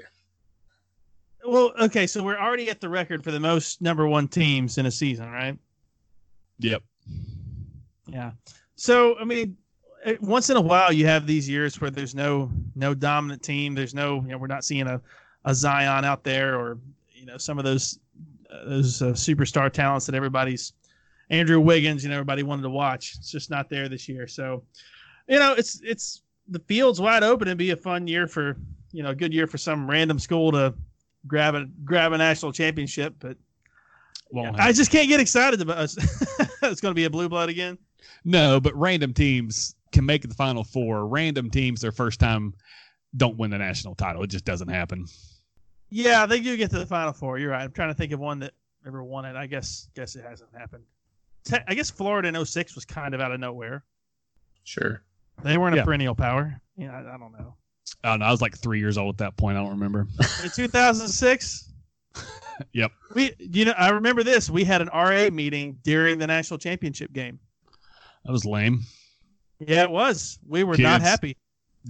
[1.45, 4.87] Well, okay, so we're already at the record for the most number one teams in
[4.87, 5.57] a season, right?
[6.59, 6.83] Yep.
[8.07, 8.33] Yeah.
[8.77, 9.57] So I mean,
[10.05, 13.75] eh, once in a while you have these years where there's no no dominant team.
[13.75, 15.01] There's no you know we're not seeing a,
[15.47, 16.79] a Zion out there or
[17.15, 17.99] you know some of those
[18.51, 20.75] uh, those uh, superstar talents that everybody's
[21.31, 22.03] Andrew Wiggins.
[22.03, 23.15] You know everybody wanted to watch.
[23.17, 24.27] It's just not there this year.
[24.27, 24.63] So
[25.29, 27.49] you know it's it's the field's wide open.
[27.49, 28.57] It'd be a fun year for
[28.93, 30.75] you know a good year for some random school to
[31.27, 33.37] grab a grab a national championship, but
[34.59, 35.97] I just can't get excited about us.
[36.63, 37.79] it's going to be a blue blood again.
[38.25, 41.07] No, but random teams can make the final four.
[41.07, 42.55] Random teams, their first time,
[43.17, 44.23] don't win the national title.
[44.23, 45.07] It just doesn't happen.
[45.90, 47.38] Yeah, they do get to the final four.
[47.38, 47.62] You're right.
[47.62, 48.53] I'm trying to think of one that
[48.87, 49.37] ever won it.
[49.37, 50.85] I guess guess it hasn't happened.
[51.44, 53.85] Te- I guess Florida in 06 was kind of out of nowhere.
[54.64, 55.03] Sure.
[55.44, 55.83] They weren't Yeah.
[55.83, 56.61] a perennial power.
[56.77, 57.55] Yeah, I, I don't know.
[58.03, 58.27] I don't know.
[58.27, 59.57] I was like three years old at that point.
[59.57, 60.07] I don't remember.
[60.42, 61.72] In 2006.
[62.72, 62.90] Yep.
[63.14, 64.49] We, you know, I remember this.
[64.49, 67.38] We had an RA meeting during the national championship game.
[68.25, 68.81] That was lame.
[69.59, 70.38] Yeah, it was.
[70.49, 71.37] We were not happy.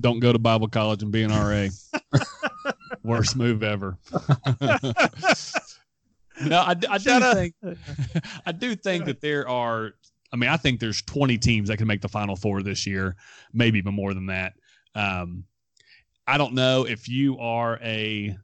[0.00, 1.68] Don't go to Bible college and be an RA.
[3.06, 3.96] Worst move ever.
[6.44, 7.36] no, I, I do up.
[7.36, 7.54] think
[8.44, 9.92] I do think that there are.
[10.32, 13.14] I mean, I think there's 20 teams that can make the Final Four this year,
[13.52, 14.54] maybe even more than that.
[14.94, 15.44] Um,
[16.26, 18.36] I don't know if you are a,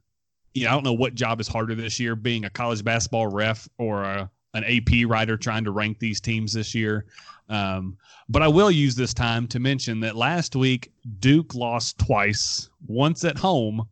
[0.55, 3.27] you know, I don't know what job is harder this year, being a college basketball
[3.27, 7.07] ref or a, an AP writer trying to rank these teams this year.
[7.49, 7.97] Um,
[8.29, 13.25] but I will use this time to mention that last week Duke lost twice, once
[13.25, 13.87] at home,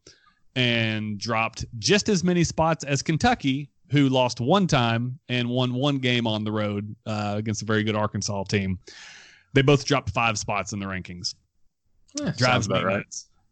[0.57, 5.99] and dropped just as many spots as Kentucky, who lost one time and won one
[5.99, 8.79] game on the road uh, against a very good Arkansas team.
[9.53, 11.35] They both dropped five spots in the rankings.
[12.15, 13.05] Yeah, Drives about right.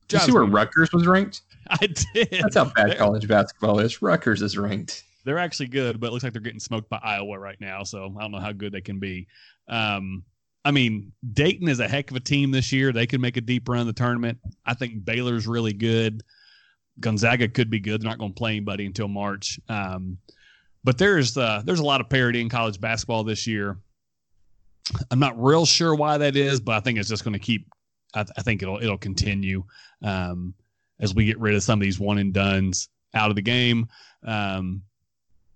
[0.09, 1.43] Did you see where me- Rutgers was ranked?
[1.71, 2.29] I did.
[2.31, 4.01] That's how bad They're- college basketball is.
[4.01, 5.03] Rutgers is ranked.
[5.25, 7.83] they're actually good, but it looks like they're getting smoked by Iowa right now.
[7.83, 9.27] So I don't know how good they can be.
[9.69, 10.25] Um,
[10.65, 12.93] I mean, Dayton is a heck of a team this year.
[12.93, 14.39] They could make a deep run in the tournament.
[14.67, 16.23] I think Baylor's really good.
[17.01, 18.01] Gonzaga could be good.
[18.01, 19.59] They're not going to play anybody until March.
[19.69, 20.19] Um,
[20.85, 23.79] but there's uh, there's a lot of parity in college basketball this year.
[25.11, 27.67] I'm not real sure why that is, but I think it's just going to keep.
[28.15, 29.65] I, I think it'll it'll continue
[30.03, 30.55] um,
[31.01, 33.89] as we get rid of some of these one and dones out of the game.
[34.25, 34.83] Um,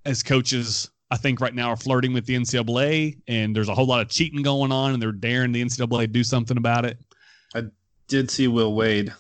[0.05, 3.87] as coaches, I think right now are flirting with the NCAA, and there's a whole
[3.87, 6.99] lot of cheating going on, and they're daring the NCAA to do something about it.
[7.55, 7.65] I
[8.09, 9.13] did see Will Wade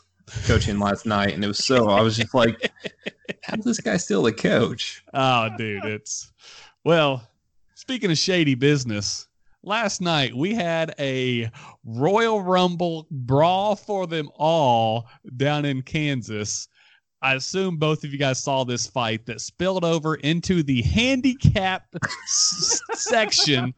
[0.46, 1.88] coaching last night, and it was so.
[1.88, 2.70] I was just like,
[3.42, 6.32] "How's this guy still a coach?" Oh, dude, it's
[6.84, 7.28] well.
[7.74, 9.26] Speaking of shady business,
[9.64, 11.50] last night we had a
[11.84, 16.68] Royal Rumble brawl for them all down in Kansas.
[17.22, 21.86] I assume both of you guys saw this fight that spilled over into the handicap
[22.04, 23.72] s- section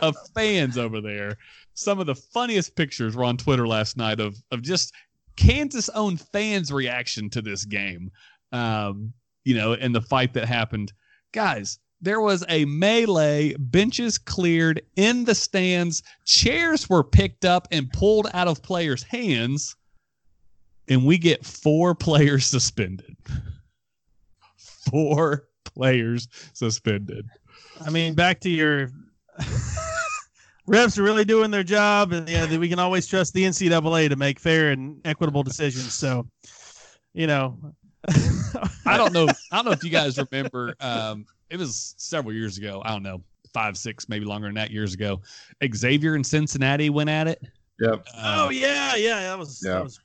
[0.00, 1.36] of fans over there.
[1.74, 4.92] Some of the funniest pictures were on Twitter last night of of just
[5.36, 8.10] Kansas own fans' reaction to this game.
[8.52, 9.12] Um,
[9.44, 10.92] you know, and the fight that happened.
[11.32, 17.90] Guys, there was a melee, benches cleared in the stands, chairs were picked up and
[17.92, 19.76] pulled out of players' hands,
[20.88, 23.16] and we get four players suspended.
[24.90, 27.26] Four players suspended.
[27.84, 28.90] I mean, back to your
[30.68, 34.16] refs are really doing their job, and yeah, we can always trust the NCAA to
[34.16, 35.94] make fair and equitable decisions.
[35.94, 36.26] So,
[37.14, 37.58] you know,
[38.86, 39.26] I don't know.
[39.52, 40.74] I don't know if you guys remember.
[40.80, 42.82] Um, it was several years ago.
[42.84, 45.20] I don't know, five, six, maybe longer than that years ago.
[45.74, 47.40] Xavier and Cincinnati went at it.
[47.80, 48.06] Yep.
[48.16, 49.74] oh Uh, yeah, yeah, that was, Yeah.
[49.74, 50.00] that was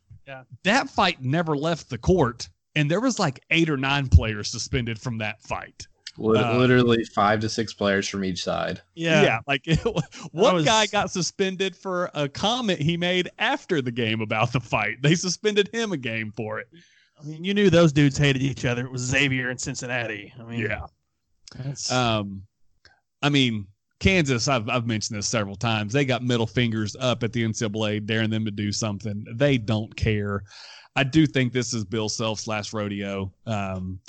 [0.63, 4.99] that fight never left the court, and there was like eight or nine players suspended
[4.99, 5.87] from that fight.
[6.17, 8.81] Lit- Uh, literally five to six players from each side.
[8.95, 9.39] yeah.
[9.47, 9.65] like
[10.31, 14.59] one was- guy got suspended for a comment he made after the game about the
[14.59, 14.97] fight.
[15.01, 16.67] They suspended him a game for it.
[17.19, 18.85] I mean, you knew those dudes hated each other.
[18.85, 20.33] It was Xavier and Cincinnati.
[20.39, 20.85] I mean, Yeah.
[21.55, 22.43] that's- Um,
[23.21, 23.67] I mean,
[23.99, 25.93] Kansas, I've, I've mentioned this several times.
[25.93, 29.23] They got middle fingers up at the NCAA, daring them to do something.
[29.35, 30.41] They don't care.
[30.95, 33.31] I do think this is Bill Self's last rodeo.
[33.45, 33.99] Um,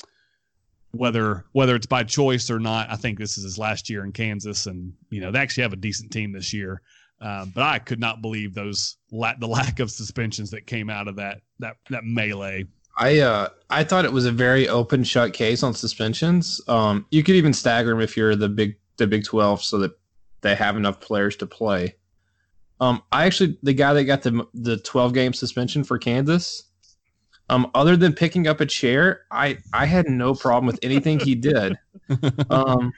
[0.92, 4.12] whether whether it's by choice or not, I think this is his last year in
[4.12, 6.82] Kansas, and you know they actually have a decent team this year.
[7.20, 11.08] Um, but I could not believe those la- the lack of suspensions that came out
[11.08, 12.66] of that that that melee.
[12.98, 16.60] I uh I thought it was a very open shut case on suspensions.
[16.68, 19.92] Um, you could even stagger them if you're the big the Big Twelve, so that
[20.42, 21.96] they have enough players to play.
[22.80, 26.64] Um, I actually the guy that got the the twelve game suspension for Kansas.
[27.52, 31.34] Um, other than picking up a chair, I I had no problem with anything he
[31.34, 31.78] did.
[32.50, 32.92] Um,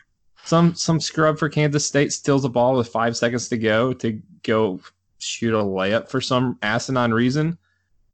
[0.45, 4.21] some some scrub for Kansas State steals a ball with five seconds to go to
[4.43, 4.81] go
[5.19, 7.57] shoot a layup for some asinine reason.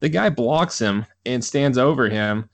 [0.01, 2.51] The guy blocks him and stands over him.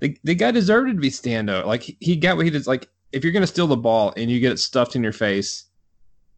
[0.00, 1.66] The, the guy deserved to be stand over.
[1.66, 2.66] Like he- he got what he did.
[2.66, 5.64] Like if you're gonna steal the ball and you get it stuffed in your face,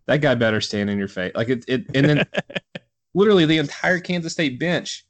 [0.07, 1.33] that guy better stand in your face.
[1.35, 2.27] Like it, it and then
[3.15, 5.07] literally the entire Kansas State bench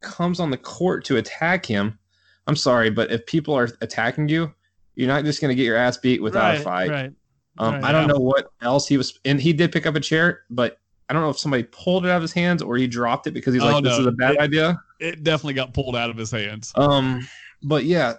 [0.00, 1.98] comes on the court to attack him.
[2.46, 4.52] I'm sorry, but if people are attacking you,
[4.96, 6.90] you're not just gonna get your ass beat without right, a fight.
[6.90, 7.12] Right.
[7.58, 8.14] Um, Right, I don't yeah.
[8.14, 11.22] know what else he was, and he did pick up a chair, but I don't
[11.22, 13.62] know if somebody pulled it out of his hands or he dropped it because he's
[13.62, 14.00] Oh, like, "This no.
[14.00, 16.72] is a bad It- idea." It definitely got pulled out of his hands.
[16.76, 17.26] Um,
[17.62, 18.14] but yeah,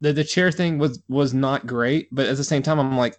[0.00, 3.18] the the chair thing was was not great, but at the same time, I'm like,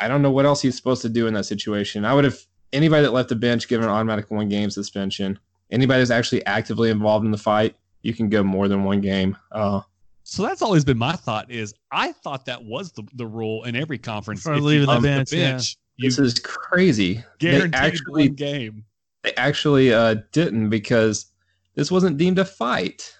[0.00, 2.04] I don't know what else he's supposed to do in that situation.
[2.04, 2.38] I would have
[2.72, 5.38] anybody that left the bench given an automatic one game suspension.
[5.70, 9.36] Anybody that's actually actively involved in the fight, you can go more than one game.
[9.52, 9.80] Uh,
[10.22, 11.50] So that's always been my thought.
[11.50, 14.42] Is I thought that was the, the rule in every conference.
[14.42, 15.58] For If you leaving the bench, yeah.
[15.96, 17.14] you this is crazy.
[17.14, 18.84] They guaranteed actually one game.
[19.24, 21.26] they actually uh, didn't because
[21.74, 23.14] this wasn't deemed a fight.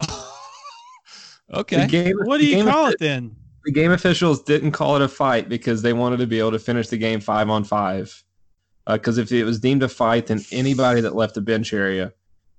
[1.52, 1.86] okay.
[1.86, 3.36] Game, What do you call offi- it then?
[3.64, 6.58] The game officials didn't call it a fight because they wanted to be able to
[6.58, 8.22] finish the game five on five.
[8.86, 12.12] Uh, because if it was deemed a fight, then anybody that left the bench area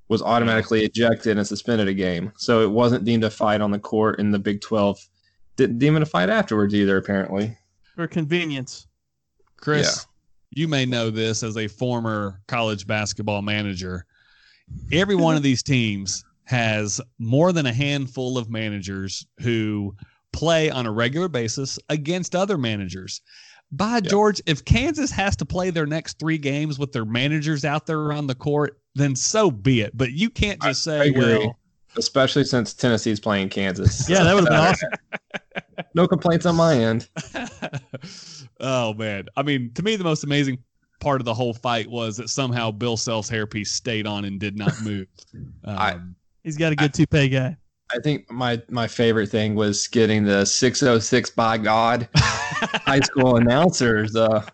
[0.07, 2.31] was automatically ejected and suspended a game.
[2.37, 4.99] So it wasn't deemed a fight on the court, and the Big Twelve
[5.55, 6.97] didn't deem it a fight afterwards either.
[6.97, 7.57] Apparently,
[7.95, 8.87] For convenience.
[9.57, 10.05] Chris,
[10.51, 14.05] you may know this as a former college basketball manager.
[14.91, 19.95] Every one of these teams has more than a handful of managers who
[20.31, 23.21] play on a regular basis against other managers.
[23.71, 27.85] By George, if Kansas has to play their next three games with their managers out
[27.85, 29.97] there around the court, then so be it.
[29.97, 31.37] But you can't just I say, agree.
[31.39, 31.59] well,
[31.97, 34.07] especially since Tennessee's playing Kansas.
[34.09, 35.85] Yeah, that would have been awesome.
[35.95, 37.09] no complaints on my end.
[38.61, 40.57] oh man i mean to me the most amazing
[41.01, 44.57] part of the whole fight was that somehow bill self's hairpiece stayed on and did
[44.57, 45.07] not move
[45.65, 45.99] um, I-
[46.43, 47.57] He's got a good toupee guy.
[47.91, 54.15] I think my my favorite thing was getting the 606 by God high school announcers
[54.15, 54.45] uh,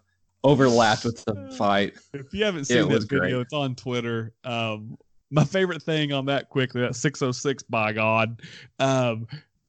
[0.44, 1.94] overlapped with the fight.
[2.14, 3.34] if you haven't seen that video great.
[3.34, 4.98] it's on twitter um,
[5.30, 8.42] my favorite thing on that quickly that 606 by god
[8.80, 9.28] um,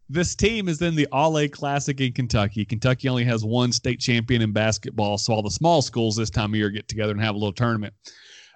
[0.08, 4.00] this team is in the all a classic in kentucky kentucky only has one state
[4.00, 7.20] champion in basketball so all the small schools this time of year get together and
[7.20, 7.92] have a little tournament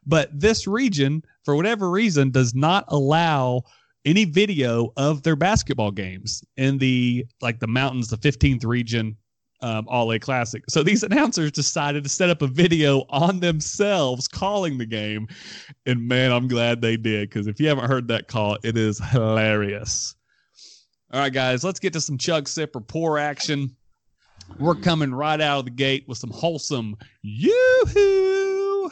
[0.07, 3.63] but this region for whatever reason does not allow
[4.07, 9.17] any video of their basketball games in the like the mountains the 15th region
[9.63, 10.63] um, all a classic.
[10.69, 15.29] So these announcers decided to set up a video on themselves calling the game
[15.87, 18.99] and man i'm glad they did because if you haven't heard that call it is
[19.11, 20.15] hilarious.
[21.13, 23.75] All right guys let's get to some chug sip or pour action.
[24.61, 28.91] We're coming right out of the gate with some wholesome yoo-hoo.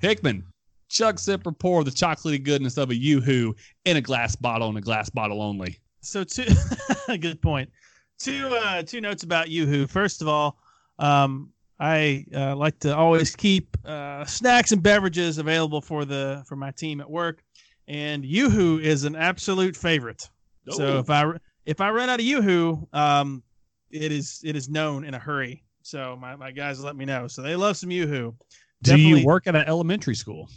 [0.00, 0.44] Hickman
[0.92, 3.54] chug sip or pour the chocolatey goodness of a yoo-hoo
[3.86, 6.44] in a glass bottle and a glass bottle only So two
[7.20, 7.70] good point.
[8.18, 9.88] Two uh two notes about YooHoo.
[9.88, 10.58] First of all,
[10.98, 11.50] um
[11.80, 16.70] I uh, like to always keep uh, snacks and beverages available for the for my
[16.70, 17.42] team at work,
[17.88, 20.28] and YooHoo is an absolute favorite.
[20.70, 20.98] So Oh.
[21.00, 21.24] if I
[21.66, 23.42] if I run out of YooHoo, um,
[23.90, 25.64] it is it is known in a hurry.
[25.82, 27.26] So my, my guys let me know.
[27.26, 28.06] So they love some YooHoo.
[28.30, 28.34] do
[28.82, 30.48] Definitely- you work at an elementary school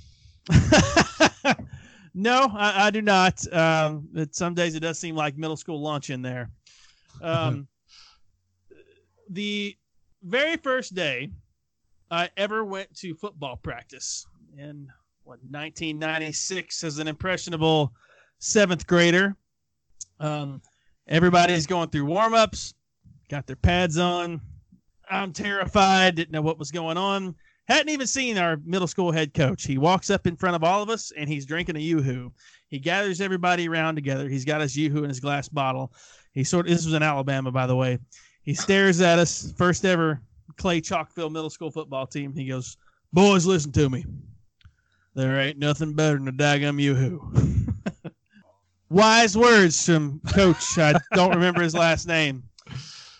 [2.13, 3.41] no, I, I do not.
[3.53, 6.49] Um, it, some days it does seem like middle school lunch in there.
[7.21, 7.67] Um,
[9.29, 9.75] the
[10.23, 11.31] very first day
[12.11, 14.25] I ever went to football practice
[14.57, 14.87] in
[15.23, 17.93] what 1996 as an impressionable
[18.39, 19.35] seventh grader.
[20.19, 20.61] Um,
[21.07, 22.73] everybody's going through warm ups,
[23.29, 24.41] got their pads on.
[25.09, 27.35] I'm terrified, didn't know what was going on
[27.67, 29.63] hadn't even seen our middle school head coach.
[29.63, 32.31] He walks up in front of all of us and he's drinking a yoo-hoo.
[32.67, 34.29] He gathers everybody around together.
[34.29, 35.93] He's got his yoo-hoo in his glass bottle.
[36.33, 37.99] He sort of, this was in Alabama, by the way.
[38.43, 40.21] He stares at us, first ever
[40.57, 42.33] Clay Chalkville middle school football team.
[42.33, 42.77] He goes,
[43.11, 44.05] boys, listen to me.
[45.15, 47.71] There ain't nothing better than a daggum yoo-hoo.
[48.89, 50.77] Wise words from coach.
[50.77, 52.43] I don't remember his last name.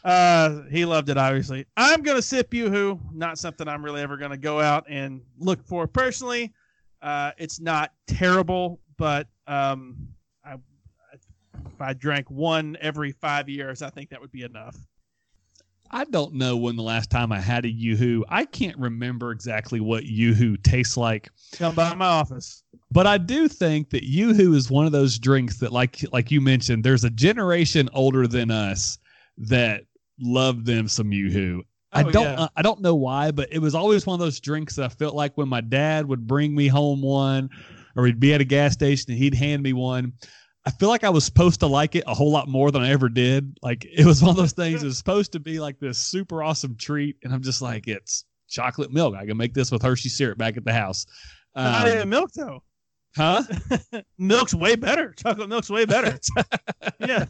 [0.06, 1.66] Uh, he loved it, obviously.
[1.76, 3.00] I'm going to sip Yoo-Hoo.
[3.12, 6.54] Not something I'm really ever going to go out and look for personally.
[7.02, 9.98] Uh, it's not terrible, but um,
[10.46, 14.78] I, if I drank one every five years, I think that would be enough.
[15.90, 18.26] I don't know when the last time I had a Yoo-Hoo.
[18.30, 22.64] I can't remember exactly what Yoo-Hoo tastes like, Come by my office.
[22.92, 26.42] but I do think that Yoo-Hoo is one of those drinks that, like like you
[26.42, 28.98] mentioned, there's a generation older than us
[29.38, 29.84] that
[30.20, 31.64] love them some Yoo-Hoo.
[31.92, 32.48] I Oh, don't yeah.
[32.56, 35.16] I don't know why, but it was always one of those drinks that I felt
[35.16, 37.50] like when my dad would bring me home one,
[37.96, 40.14] or we'd be at a gas station and he'd hand me one.
[40.66, 42.90] I feel like I was supposed to like it a whole lot more than I
[42.90, 43.58] ever did.
[43.62, 44.84] Like it was one of those things.
[44.84, 48.26] It was supposed to be like this super awesome treat, and I'm just like, it's
[48.50, 49.16] chocolate milk.
[49.16, 51.06] I can make this with Hershey syrup back at the house.
[51.56, 52.62] Not Um, milk though.
[53.16, 53.44] huh?
[54.18, 55.14] Milk's way better.
[55.14, 56.20] Chocolate milk's way better.
[57.00, 57.24] yeah.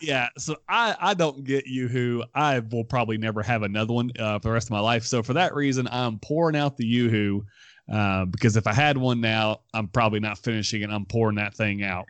[0.00, 2.24] Yeah, so I I don't get Yoo-Hoo.
[2.34, 5.04] I will probably never have another one uh, for the rest of my life.
[5.04, 7.44] So for that reason, I'm pouring out the Yoo-Hoo
[7.92, 10.90] uh, because if I had one now, I'm probably not finishing it.
[10.90, 12.06] I'm pouring that thing out.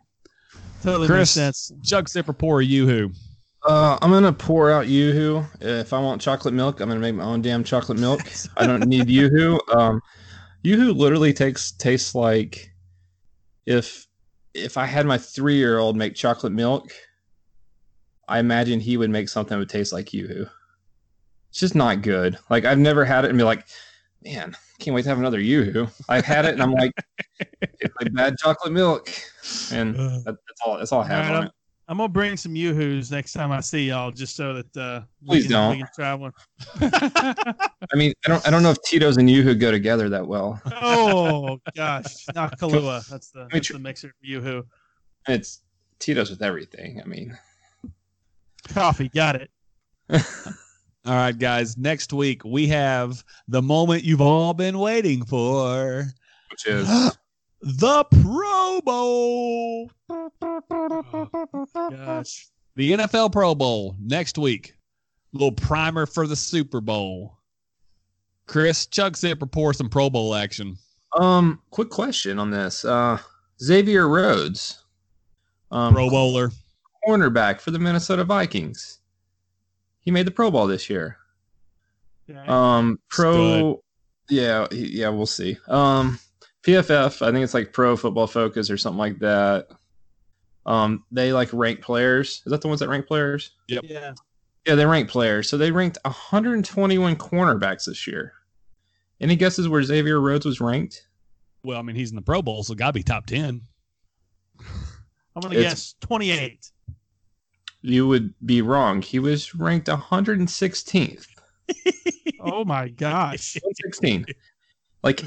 [0.83, 1.35] Totally Chris.
[1.35, 1.71] makes sense.
[1.81, 3.11] Jug Zipper pour a Yoo-Hoo.
[3.65, 5.45] Uh, I'm gonna pour out YooHoo.
[5.61, 8.21] If I want chocolate milk, I'm gonna make my own damn chocolate milk.
[8.57, 9.59] I don't need YooHoo.
[9.75, 10.01] Um,
[10.63, 12.71] YooHoo literally takes tastes like
[13.65, 14.07] if
[14.53, 16.91] if I had my three year old make chocolate milk,
[18.29, 20.49] I imagine he would make something that would taste like YooHoo.
[21.49, 22.37] It's just not good.
[22.49, 23.65] Like I've never had it and be like,
[24.23, 25.89] man, can't wait to have another YooHoo.
[26.07, 26.93] I've had it and I'm like,
[27.61, 29.09] it's like bad chocolate milk,
[29.71, 30.77] and that, that's all.
[30.77, 31.51] That's all I have All right, on it.
[31.87, 35.45] I'm gonna bring some yoo-hoos next time I see y'all, just so that uh, Please
[35.45, 35.85] we can, don't.
[35.95, 36.31] Try.
[36.81, 40.61] I mean, I don't, I don't know if Tito's and YooHoo go together that well.
[40.83, 43.07] oh gosh, not Kahlua.
[43.09, 44.67] That's the that's tr- the mixer for yoo-hoo.
[45.27, 45.61] It's
[45.97, 47.01] Tito's with everything.
[47.01, 47.35] I mean,
[48.67, 49.49] Coffee, got it.
[51.05, 51.77] All right, guys.
[51.77, 56.05] Next week we have the moment you've all been waiting for.
[56.51, 56.87] which is
[57.61, 59.91] the Pro Bowl.
[61.91, 64.75] Gosh, The NFL Pro Bowl next week.
[65.33, 67.37] little primer for the Super Bowl.
[68.47, 70.75] Chris, Chuck Zipper pour some Pro Bowl action.
[71.17, 71.61] um.
[71.71, 72.83] Quick question on this.
[72.83, 73.17] Uh,
[73.61, 74.83] Xavier Rhodes,
[75.71, 76.51] um, Pro Bowler.
[77.07, 78.99] Cornerback for the Minnesota Vikings.
[80.01, 81.17] He made the Pro Bowl this year.
[82.29, 82.39] Okay.
[82.47, 83.81] Um, pro,
[84.29, 85.57] yeah, yeah, we'll see.
[85.67, 86.19] Um,
[86.63, 89.67] PFF, I think it's like Pro Football Focus or something like that.
[90.65, 92.43] Um, they like rank players.
[92.45, 93.51] Is that the ones that rank players?
[93.67, 93.79] yeah,
[94.67, 95.49] Yeah, they rank players.
[95.49, 98.33] So they ranked 121 cornerbacks this year.
[99.19, 101.07] Any guesses where Xavier Rhodes was ranked?
[101.63, 103.61] Well, I mean, he's in the Pro Bowl, so gotta be top ten.
[105.35, 106.71] I'm gonna It's- guess 28.
[107.81, 109.01] You would be wrong.
[109.01, 111.27] He was ranked 116th.
[112.41, 113.55] oh my gosh.
[113.61, 114.25] 116.
[115.03, 115.23] Like,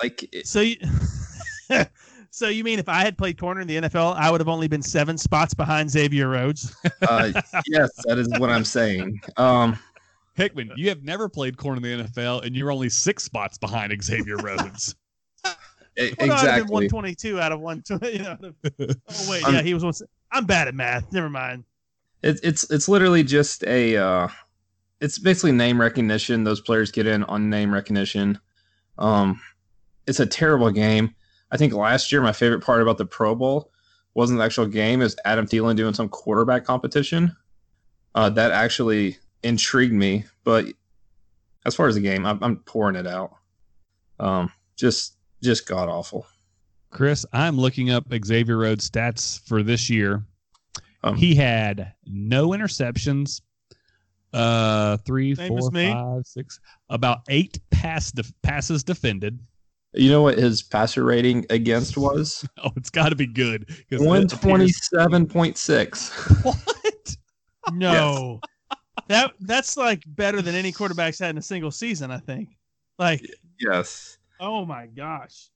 [0.00, 0.76] like it- So you,
[2.30, 4.68] so you mean if I had played corner in the NFL, I would have only
[4.68, 6.74] been seven spots behind Xavier Rhodes?
[7.08, 7.32] uh,
[7.68, 9.20] yes, that is what I'm saying.
[9.36, 9.78] Um,
[10.34, 14.02] Hickman, you have never played corner in the NFL, and you're only six spots behind
[14.02, 14.94] Xavier Rhodes.
[15.44, 15.54] Well,
[15.94, 16.88] no, I'd have been exactly.
[16.88, 18.16] 122 out of 120.
[18.16, 18.38] You know,
[18.80, 19.92] oh wait, I'm- yeah, he was one.
[20.30, 21.12] I'm bad at math.
[21.12, 21.64] Never mind.
[22.22, 23.96] It's it's it's literally just a.
[23.96, 24.28] Uh,
[25.00, 26.44] it's basically name recognition.
[26.44, 28.38] Those players get in on name recognition.
[28.98, 29.40] Um,
[30.06, 31.14] it's a terrible game.
[31.50, 33.72] I think last year my favorite part about the Pro Bowl
[34.14, 37.36] wasn't the actual game; is Adam Thielen doing some quarterback competition.
[38.14, 40.24] Uh, that actually intrigued me.
[40.44, 40.66] But
[41.66, 43.32] as far as the game, I'm, I'm pouring it out.
[44.20, 46.26] Um, just just god awful.
[46.90, 50.22] Chris, I'm looking up Xavier Rhodes' stats for this year.
[51.04, 53.40] Um, he had no interceptions.
[54.32, 55.92] Uh, three, Same four, as me.
[55.92, 59.38] five, six, about eight pass def- passes defended.
[59.94, 62.48] You know what his passer rating against was?
[62.64, 63.68] Oh, it's got to be good.
[63.90, 66.10] it One appears- twenty-seven point six.
[66.42, 67.16] What?
[67.72, 68.40] No,
[69.08, 72.10] that that's like better than any quarterbacks had in a single season.
[72.10, 72.48] I think.
[72.98, 73.24] Like,
[73.60, 74.18] Yes.
[74.40, 75.50] oh my gosh.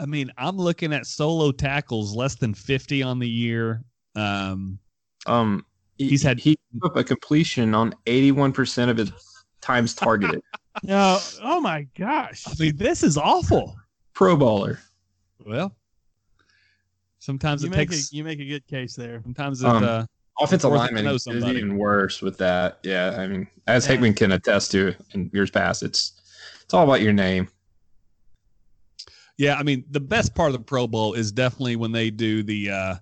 [0.00, 3.84] I mean, I'm looking at solo tackles less than 50 on the year.
[4.14, 4.78] Um,
[5.26, 5.64] Um,
[5.98, 9.12] he- He's had- he up a completion on eighty-one percent of his
[9.60, 10.42] times targeted.
[10.82, 12.44] No, oh my gosh.
[12.48, 13.76] I mean, this is awful.
[14.14, 14.78] Pro bowler.
[15.46, 15.76] Well,
[17.18, 18.10] sometimes You it make a takes.
[18.12, 19.20] you make a good case there.
[19.22, 19.66] Sometimes it.
[19.68, 20.06] Um, uh,
[20.40, 22.78] Offensive Worth it lineman is even worse with that.
[22.84, 23.92] Yeah, I mean, as Yeah.
[23.92, 26.14] Hickman can attest to in years past, it's
[26.64, 27.48] it's all about your name.
[29.36, 32.42] Yeah, I mean, the best part of the Pro Bowl is definitely when they do
[32.42, 32.94] the, uh,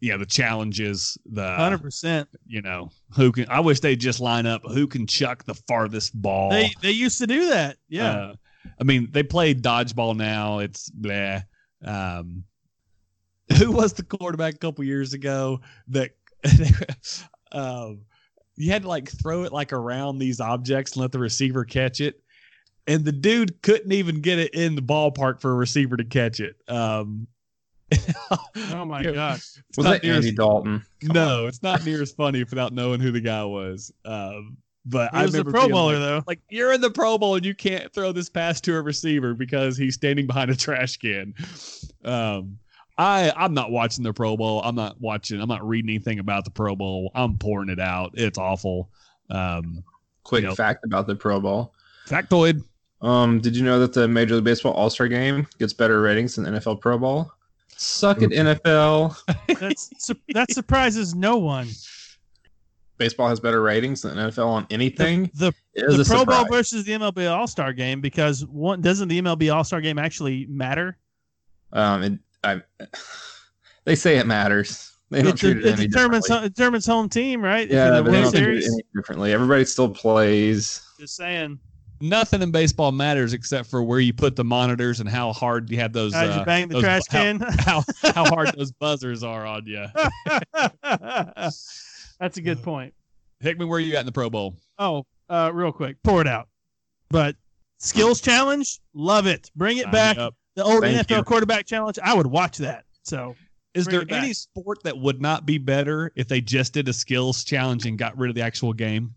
[0.00, 1.18] yeah, the challenges.
[1.26, 2.28] The Hundred percent.
[2.46, 3.48] you know who can.
[3.48, 6.50] I wish they just line up who can chuck the farthest ball.
[6.50, 7.76] They they used to do that.
[7.88, 8.10] Yeah.
[8.10, 8.34] Uh,
[8.80, 10.58] I mean, they play dodgeball now.
[10.58, 11.42] It's bleh.
[11.84, 12.44] Um,
[13.58, 16.10] who was the quarterback a couple years ago that
[17.52, 18.02] um,
[18.56, 22.00] you had to like throw it like around these objects and let the receiver catch
[22.00, 22.20] it?
[22.86, 26.40] And the dude couldn't even get it in the ballpark for a receiver to catch
[26.40, 26.56] it.
[26.68, 27.26] Um,
[28.72, 29.38] oh my gosh.
[29.38, 30.82] it's Was that near as- Andy Dalton?
[31.00, 33.92] Come no, it's not near as funny without knowing who the guy was.
[34.04, 36.22] Um, but He I was a remember Pro being Bowler like, though.
[36.26, 39.34] like you're in the Pro Bowl and you can't throw this pass to a receiver
[39.34, 41.34] because he's standing behind a trash can.
[42.04, 42.58] Um,
[42.96, 44.60] I I'm not watching the Pro Bowl.
[44.62, 45.40] I'm not watching.
[45.40, 47.10] I'm not reading anything about the Pro Bowl.
[47.14, 48.12] I'm pouring it out.
[48.14, 48.90] It's awful.
[49.30, 49.84] Um,
[50.24, 50.56] Quick Yep.
[50.56, 51.74] fact about the Pro Bowl.
[52.06, 52.62] factoid.
[53.00, 56.34] Um, did you know that the Major League Baseball All Star Game gets better ratings
[56.34, 57.30] than the NFL Pro Bowl?
[57.80, 59.16] Suck it, NFL.
[59.60, 59.88] That's
[60.34, 61.68] that surprises no one.
[62.96, 65.30] Baseball has better ratings than NFL on anything.
[65.34, 69.06] The It is the Pro Bowl versus the MLB All Star game because one doesn't
[69.06, 70.98] the MLB All Star game actually matter?
[71.72, 72.12] Um, it,
[72.42, 72.62] I,
[73.84, 74.92] they say it matters.
[75.10, 76.46] They don't It, treat it, it, any determines differently.
[76.48, 77.70] it determines home team, right?
[77.70, 79.32] Yeah, you're the they don't treat it any differently.
[79.32, 80.84] Everybody still plays.
[80.98, 81.60] Just saying,
[82.00, 85.78] Nothing in baseball matters except for where you put the monitors and how hard you
[85.78, 86.14] have those.
[86.14, 87.40] how'd uh, you bang the those- trash how- can?
[87.58, 87.82] How,
[88.14, 89.84] how hard those buzzers are on you.
[90.82, 92.94] That's a good point.
[93.40, 94.54] Hickman, where you at in the Pro Bowl?
[94.78, 96.48] Oh, uh, real quick, pour it out.
[97.10, 97.36] But
[97.78, 99.50] skills challenge, love it.
[99.54, 100.18] Bring it Sign back.
[100.18, 100.34] up.
[100.56, 101.22] The old Thank NFL you.
[101.24, 102.84] quarterback challenge, I would watch that.
[103.04, 103.36] So
[103.74, 107.44] Is there any sport that would not be better if they just did a skills
[107.44, 109.14] challenge and got rid of the actual game?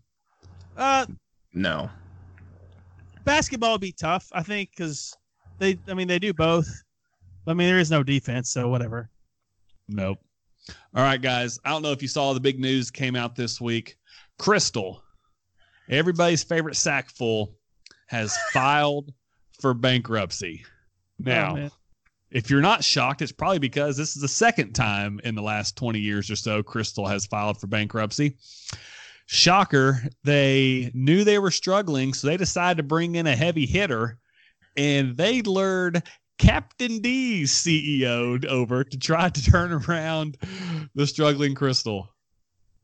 [0.76, 1.06] uh,
[1.52, 1.90] No.
[3.24, 5.16] Basketball would be tough, I think, because
[5.58, 6.68] they, I mean, they do both.
[7.46, 9.10] I mean, there is no defense, so whatever.
[9.88, 10.18] Nope.
[10.94, 11.58] All right, guys.
[11.64, 13.96] I don't know if you saw the big news came out this week.
[14.38, 15.00] Krystal,
[15.88, 17.54] everybody's favorite sackful,
[18.06, 19.12] has filed
[19.60, 20.64] for bankruptcy.
[20.64, 21.70] Oh, now, Oh,
[22.30, 25.76] if you're not shocked, it's probably because this is the second time in the last
[25.76, 28.36] 20 years or so Krystal has filed for bankruptcy.
[29.26, 34.18] Shocker, they knew they were struggling, so they decided to bring in a heavy hitter
[34.76, 36.02] and they lured
[36.38, 40.38] Captain D's CEO over to try to turn around
[40.94, 42.08] the struggling Krystal.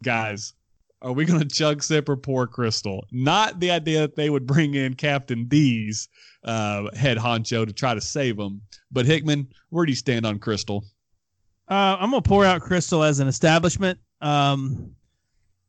[0.02, 0.54] Guys,
[1.02, 3.02] are we going to chug, sip, or pour Krystal?
[3.10, 6.08] Not the idea that they would bring in Captain D's
[6.44, 8.60] uh, head honcho to try to save him.
[8.90, 10.82] But Hickman, where do you stand on Krystal?
[11.68, 13.98] Uh, I'm gonna pour out Krystal as an establishment.
[14.20, 14.94] Um,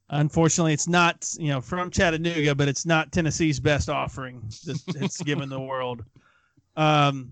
[0.09, 5.21] unfortunately, it's not you know from Chattanooga, but it's not Tennessee's best offering that it's
[5.21, 6.03] given the world.
[6.75, 7.31] Um,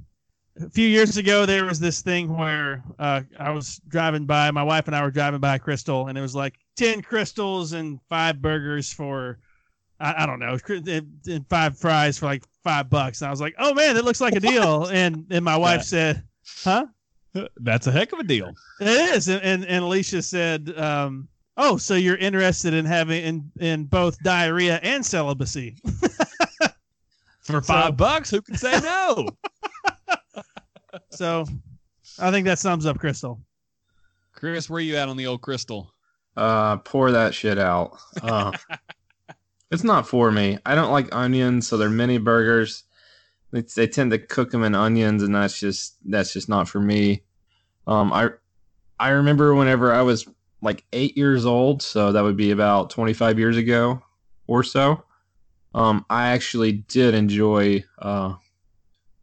[0.59, 4.49] a few years ago, there was this thing where uh, I was driving by.
[4.51, 7.99] My wife and I were driving by Krystal, and it was like ten Krystals and
[8.09, 9.39] five burgers for.
[9.99, 13.21] I, I don't know, and five fries for like five bucks.
[13.21, 15.79] And I was like, "Oh man, that looks like a deal." And and my wife
[15.79, 15.81] Yeah.
[15.81, 16.23] said,
[16.63, 16.85] "Huh?"
[17.57, 18.53] That's a heck of a deal.
[18.79, 21.27] It is, and and, and Alicia said, um,
[21.57, 25.75] "Oh, so you're interested in having in in both diarrhea and celibacy?"
[27.41, 29.27] For So- five bucks, who can say no?
[31.11, 31.45] So,
[32.19, 33.39] I think that sums up Krystal.
[34.33, 35.87] Chris, where you at on the old Krystal?
[36.35, 37.97] Uh, pour that shit out.
[38.21, 38.51] Uh,
[39.71, 40.57] it's not for me.
[40.65, 42.83] I don't like onions, so they're mini burgers.
[43.51, 46.79] They, they tend to cook them in onions, and that's just that's just not for
[46.79, 47.23] me.
[47.87, 48.29] Um, I
[48.99, 50.27] I remember whenever I was
[50.61, 54.01] like eight years old, so that would be about twenty five years ago
[54.47, 55.03] or so.
[55.73, 57.83] Um, I actually did enjoy.
[57.99, 58.35] Uh,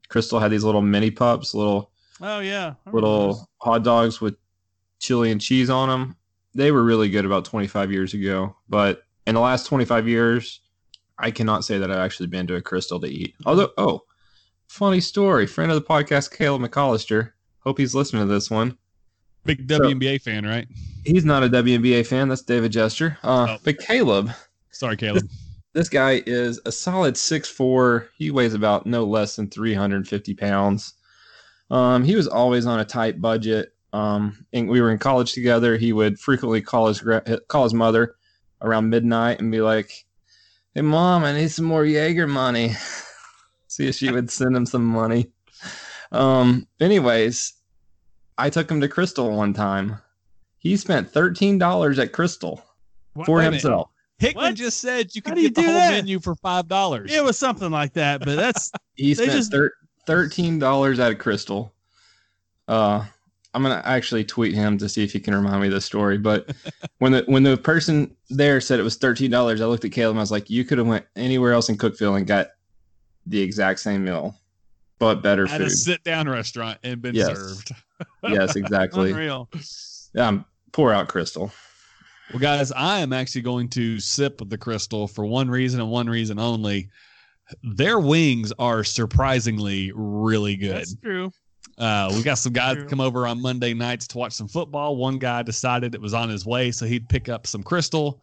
[0.09, 2.95] Krystal had these little mini pups, little Oh yeah, remember those.
[2.95, 4.37] little hot dogs with
[5.01, 6.17] chili and cheese on them.
[6.55, 10.61] They were really good about 25 years ago, but in the last 25 years,
[11.19, 13.35] I cannot say that I've actually been to a Krystal to eat.
[13.45, 14.03] Although, oh,
[14.69, 15.47] funny story.
[15.47, 17.33] Friend of the podcast, Caleb McAllister.
[17.61, 18.79] Hope he's listening to this one.
[19.45, 20.67] Big WNBA fan, right?
[21.05, 22.29] He's not a WNBA fan.
[22.29, 23.19] That's David Jester.
[23.23, 23.57] Uh, Oh.
[23.65, 24.31] But Caleb,
[24.71, 25.29] Sorry, Caleb.
[25.75, 28.07] this guy is a solid 6'4.
[28.17, 30.95] He weighs about no less than 350 pounds.
[31.71, 33.75] Um, he was always on a tight budget.
[33.93, 35.77] Um, and we were in college together.
[35.77, 37.03] He would frequently call his
[37.49, 38.17] call his mother
[38.61, 40.05] around midnight and be like,
[40.75, 42.75] "Hey, mom, I need some more Jaeger money."
[43.69, 45.31] See if she would send him some money.
[46.11, 47.53] Um, anyways,
[48.39, 49.99] I took him to Krystal one time.
[50.59, 52.63] He spent thirteen dollars at Krystal
[53.15, 53.63] What- for wait a minute.
[53.63, 53.91] himself.
[54.19, 54.55] Hickman What?
[54.55, 55.91] just said you could do you get the do whole that?
[55.91, 57.13] menu for five dollars.
[57.13, 59.73] It was something like that, but that's He They spent just- thir-
[60.07, 61.71] thirteen dollars at a Krystal.
[62.69, 63.05] Uh,
[63.53, 66.17] I'm gonna actually tweet him to see if he can remind me of this story.
[66.19, 66.55] But
[66.99, 70.13] when the when the person there said it was thirteen dollars, I looked at Caleb.
[70.13, 72.49] and I was like, "You could have went anywhere else in Cookeville and got
[73.27, 74.35] the exact same meal,
[74.99, 77.37] but better at food." a sit down restaurant and been Yes.
[77.37, 77.73] served.
[78.23, 79.11] Yes, exactly.
[79.11, 79.49] unreal.
[80.17, 81.53] Um, pour out Krystal.
[82.33, 86.09] Well, guys, I am actually going to sip the Krystal for one reason and one
[86.09, 86.89] reason only.
[87.63, 90.77] Their wings are surprisingly really good.
[90.77, 91.31] That's true.
[91.77, 94.97] Uh, we got some guys that come over on Monday nights to watch some football.
[94.97, 98.21] One guy decided it was on his way, so he'd pick up some Krystal.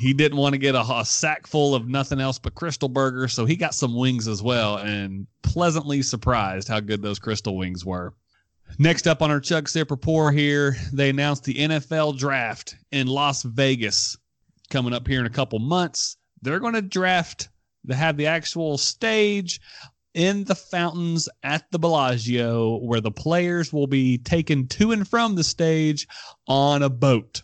[0.00, 3.32] He didn't want to get a, a sack full of nothing else but Krystal burgers,
[3.32, 7.84] so he got some wings as well, and pleasantly surprised how good those Krystal wings
[7.84, 8.12] were.
[8.78, 14.16] Next up on our Chuck Sip here, they announced the NFL draft in Las Vegas
[14.70, 16.16] coming up here in a couple months.
[16.42, 17.48] They're going to draft,
[17.84, 19.60] they have the actual stage
[20.14, 25.34] in the fountains at the Bellagio, where the players will be taken to and from
[25.34, 26.06] the stage
[26.46, 27.42] on a boat.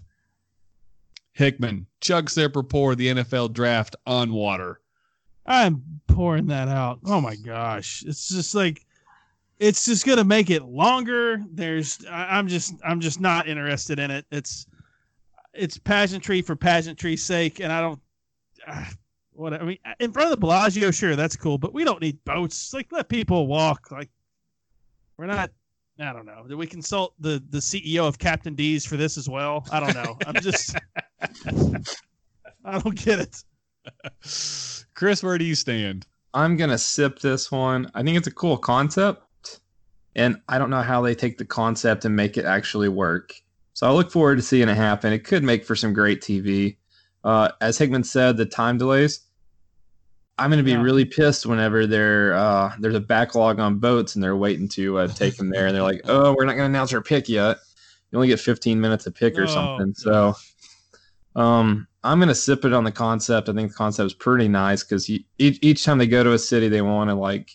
[1.33, 4.81] Hickman, Chuck sip, or pour the NFL draft on water.
[5.47, 7.01] I'm pouring that out.
[7.05, 8.05] Oh my gosh.
[8.07, 8.87] It's just like
[9.61, 11.40] it's just gonna make it longer.
[11.52, 14.24] There's I, I'm just I'm just not interested in it.
[14.32, 14.66] It's
[15.52, 18.00] it's pageantry for pageantry's sake, and I don't
[18.66, 18.84] uh,
[19.32, 22.24] what I mean in front of the Bellagio, sure, that's cool, but we don't need
[22.24, 22.72] boats.
[22.72, 23.90] Like let people walk.
[23.90, 24.11] Like
[25.18, 25.50] we're not
[26.00, 26.46] I don't know.
[26.48, 29.66] Did we consult the the CEO of Captain D's for this as well?
[29.70, 30.16] I don't know.
[30.26, 30.74] I'm just
[32.64, 33.44] I don't get it.
[34.94, 36.06] Chris, where do you stand?
[36.32, 37.90] I'm gonna sip this one.
[37.94, 39.22] I think it's a cool concept,
[40.16, 43.32] and I don't know how they take the concept and make it actually work.
[43.74, 45.12] So I look forward to seeing it happen.
[45.12, 46.76] It could make for some great TV.
[47.22, 49.20] Uh, as Hickman said, the time delays.
[50.38, 50.82] I'm going to be Yeah.
[50.82, 55.08] really pissed whenever there uh, there's a backlog on boats and they're waiting to uh,
[55.08, 57.58] take them there, and they're like, "Oh, we're not going to announce our pick yet.
[58.11, 60.34] You only get 15 minutes to pick or Oh, something." So,
[61.36, 63.50] um, I'm going to sip it on the concept.
[63.50, 66.38] I think the concept is pretty nice because each each time they go to a
[66.38, 67.50] city, they want to like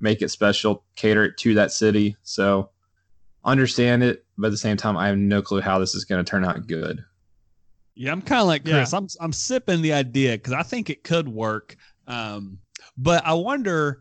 [0.00, 2.16] make it special, cater it to that city.
[2.22, 2.70] So,
[3.44, 6.24] understand it, but at the same time, I have no clue how this is going
[6.24, 7.04] to turn out good.
[7.94, 8.92] Yeah, I'm kind of like Chris.
[8.92, 11.76] I'm I'm sipping the idea because I think it could work.
[12.06, 12.58] Um,
[12.96, 14.00] but I wonder.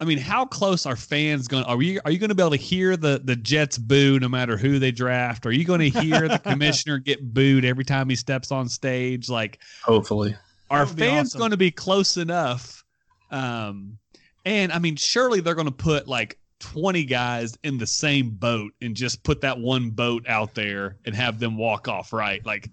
[0.00, 1.64] I mean, how close are fans going?
[1.64, 4.28] Are you are you going to be able to hear the the Jets boo no
[4.28, 5.46] matter who they draft?
[5.46, 9.28] Are you going to hear the commissioner get booed every time he steps on stage?
[9.28, 10.36] Like, Hopefully.
[10.70, 11.38] are fans awesome.
[11.38, 12.84] going to be close enough?
[13.30, 13.98] Um,
[14.44, 18.72] and I mean, surely they're going to put like 20 guys in the same boat
[18.82, 22.44] and just put that one boat out there and have them walk off, right?
[22.44, 22.70] Like,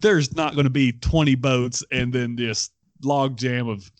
[0.00, 2.70] there's not going to be 20 boats and then this
[3.02, 3.90] log jam of.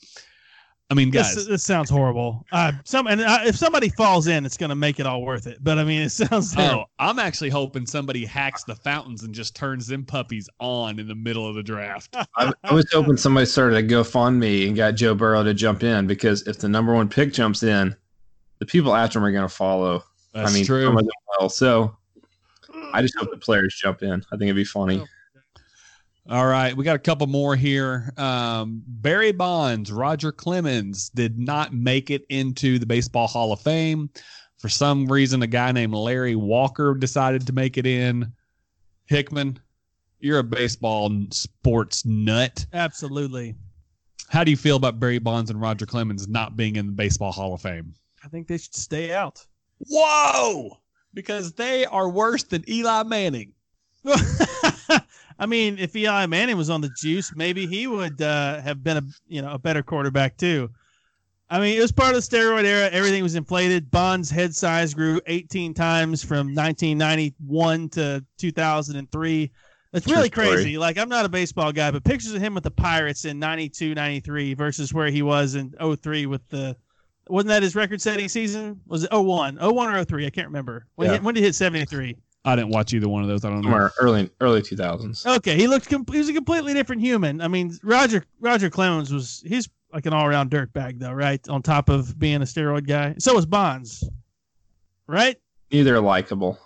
[0.90, 2.46] I mean, guys, This, this sounds horrible.
[2.50, 5.46] Uh, some and uh, if somebody falls in, it's going to make it all worth
[5.46, 5.58] it.
[5.62, 6.86] But I mean, it sounds terrible.
[6.88, 11.06] oh, I'm actually hoping somebody hacks the fountains and just turns them puppies on in
[11.06, 12.16] the middle of the draft.
[12.36, 16.06] I, I was hoping somebody started a GoFundMe and got Joe Burrow to jump in
[16.06, 17.94] because if the number one pick jumps in,
[18.58, 20.04] the people after him are going to follow.
[20.32, 20.86] That's I mean, true.
[20.86, 21.50] some of them will.
[21.50, 21.94] So
[22.94, 24.12] I just hope the players jump in.
[24.12, 25.04] I think it'd be funny.
[26.30, 28.12] All right, we got a couple more here.
[28.18, 34.10] Um, Barry Bonds, Roger Clemens did not make it into the Baseball Hall of Fame.
[34.58, 38.30] For some reason, a guy named Larry Walker decided to make it in.
[39.06, 39.58] Hickman,
[40.20, 42.66] you're a baseball sports nut.
[42.74, 43.54] Absolutely.
[44.28, 47.32] How do you feel about Barry Bonds and Roger Clemens not being in the Baseball
[47.32, 47.94] Hall of Fame?
[48.22, 49.46] I think they should stay out.
[49.78, 50.76] Whoa!
[51.14, 53.54] Because they are worse than Eli Manning.
[55.38, 58.96] I mean, if Eli Manning was on the juice, maybe he would uh, have been
[58.96, 60.70] a you know a better quarterback too.
[61.50, 62.90] I mean, it was part of the steroid era.
[62.90, 63.90] Everything was inflated.
[63.90, 69.50] Bond's head size grew 18 times from 1991 to 2003.
[69.92, 70.76] That's really crazy.
[70.76, 73.94] Like, I'm not a baseball guy, but pictures of him with the Pirates in 92,
[73.94, 76.76] 93 versus where he was in 03 with the.
[77.30, 78.80] Wasn't that his record setting season?
[78.86, 79.56] Was it 01?
[79.56, 80.26] 01 or 03?
[80.26, 80.86] I can't remember.
[80.96, 81.14] When, Yeah.
[81.14, 82.16] he, when did he hit 73?
[82.48, 83.44] I didn't watch either one of those.
[83.44, 83.70] I don't know.
[83.70, 85.26] Somewhere early early 2000s.
[85.36, 85.88] Okay, he looked.
[85.88, 87.40] Com- he was a completely different human.
[87.40, 89.42] I mean, Roger Roger Clemens was.
[89.46, 91.46] He's like an all around dirtbag, though, right?
[91.48, 94.08] On top of being a steroid guy, so was Bonds,
[95.06, 95.36] right?
[95.70, 96.58] Neither likable.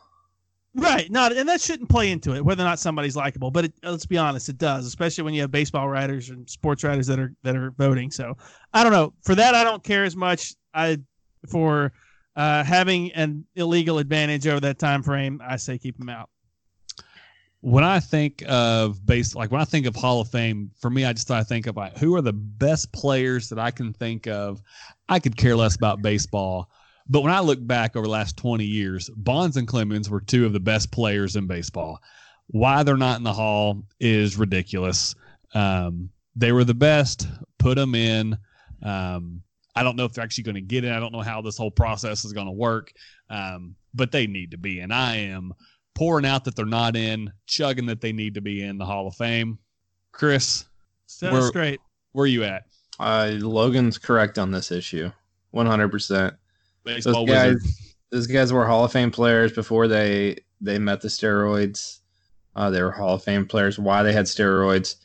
[0.74, 1.10] Right.
[1.10, 3.50] Not, and that shouldn't play into it whether or not somebody's likable.
[3.50, 6.82] But it, let's be honest, it does, especially when you have baseball writers and sports
[6.82, 8.10] writers that are that are voting.
[8.10, 8.36] So
[8.72, 9.12] I don't know.
[9.22, 10.54] For that, I don't care as much.
[10.72, 10.98] I
[11.48, 11.92] for
[12.36, 16.30] uh, having an illegal advantage over that time frame, I say keep him out.
[17.62, 21.04] when I think of base, like when I think of Hall of Fame, for me,
[21.04, 24.26] I just I think of like who are the best players that I can think
[24.26, 24.60] of.
[25.08, 26.68] I could care less about baseball,
[27.08, 30.44] but when I look back over the last twenty years, Bonds and Clemens were two
[30.44, 32.00] of the best players in baseball.
[32.48, 35.14] Why they're not in the Hall is ridiculous.
[35.54, 37.28] Um, they were the best.
[37.58, 38.36] Put them in.
[38.82, 39.42] Um,
[39.74, 40.92] I don't know if they're actually going to get in.
[40.92, 42.92] I don't know how this whole process is going to work,
[43.30, 45.52] um, but they need to be And I am
[45.94, 49.06] pouring out that they're not in, chugging that they need to be in the Hall
[49.06, 49.58] of Fame.
[50.12, 50.66] Chris,
[51.06, 51.80] Set We're- straight.
[52.12, 52.64] where are you at?
[53.00, 55.10] Uh, Logan's correct on this issue.
[55.54, 56.36] 100%.
[56.84, 57.70] Baseball Those guys, wizard.
[58.10, 61.98] those guys were Hall of Fame players before they they met the steroids.
[62.56, 63.78] Uh, they were Hall of Fame players.
[63.78, 64.96] Why they had steroids?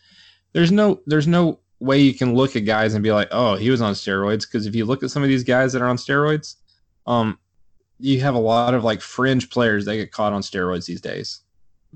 [0.54, 3.70] There's no there's no way you can look at guys and be like, oh, he
[3.70, 4.42] was on steroids.
[4.42, 6.56] Because if you look at some of these guys that are on steroids,
[7.06, 7.38] um,
[8.00, 11.42] you have a lot of like fringe players that get caught on steroids these days.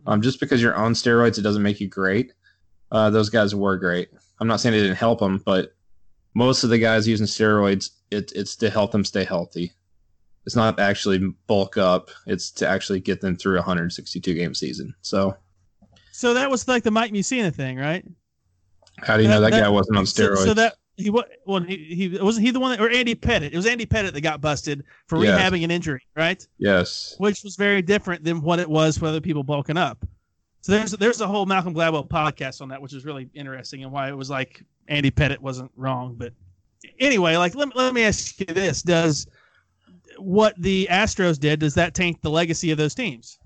[0.07, 2.33] Um, just because you're on steroids, it doesn't make you great.
[2.91, 4.09] Uh, those guys were great.
[4.39, 5.73] I'm not saying it didn't help them, but
[6.33, 9.73] most of the guys using steroids, it, it's to help them stay healthy.
[10.45, 12.09] It's not actually bulk up.
[12.25, 14.93] It's to actually get them through a 162 game season.
[15.01, 15.35] So,
[16.11, 18.03] So that was like the Mike Mussina thing, right?
[19.01, 20.43] How do you know That- that, that- guy wasn't on steroids?
[20.45, 23.51] so that he wa- well he, he wasn't he the one that, or Andy Pettitte.
[23.51, 25.39] It was Andy Pettitte that got busted for Yes.
[25.39, 26.45] rehabbing an injury, right?
[26.57, 27.15] yes.
[27.17, 30.05] Which was very different than what it was for other people bulking up.
[30.61, 33.91] So there's there's a whole Malcolm Gladwell podcast on that, which is really interesting and
[33.91, 36.13] why it was like Andy Pettitte wasn't wrong.
[36.15, 36.33] But
[36.99, 39.25] anyway, like let, me- let me ask you this: Does
[40.17, 43.39] what the Astros did does that taint the legacy of those teams?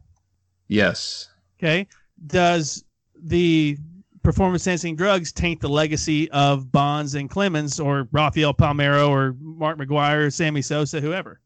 [0.68, 1.30] Yes.
[1.60, 1.88] Okay.
[2.28, 2.84] Does
[3.24, 3.78] the
[4.26, 9.78] performance enhancing drugs taint the legacy of Bonds and Clemens or Rafael Palmeiro or Mark
[9.78, 11.40] McGwire or Sammy Sosa, whoever?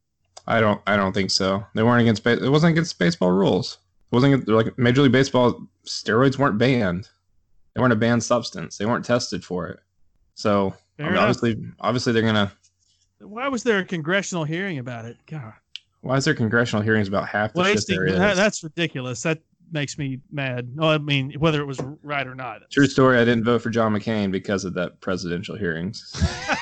[0.47, 0.81] I don't.
[0.87, 1.63] I don't think so.
[1.75, 2.25] They weren't against.
[2.25, 3.77] It wasn't against baseball rules.
[4.11, 5.67] It wasn't like Major League Baseball.
[5.85, 7.07] Steroids weren't banned.
[7.75, 8.77] They weren't a banned substance.
[8.77, 9.79] They weren't tested for it.
[10.33, 12.51] So I mean, obviously, obviously they're gonna.
[13.19, 15.17] Why was there a congressional hearing about it?
[15.27, 15.53] God,
[16.01, 18.17] Why is there congressional hearings about half the shit there is?
[18.17, 19.21] That, that's ridiculous.
[19.21, 19.39] That
[19.71, 20.75] makes me mad.
[20.75, 22.61] No, I mean whether it was right or not.
[22.71, 23.17] True story.
[23.17, 26.13] I didn't vote for John McCain because of that presidential hearings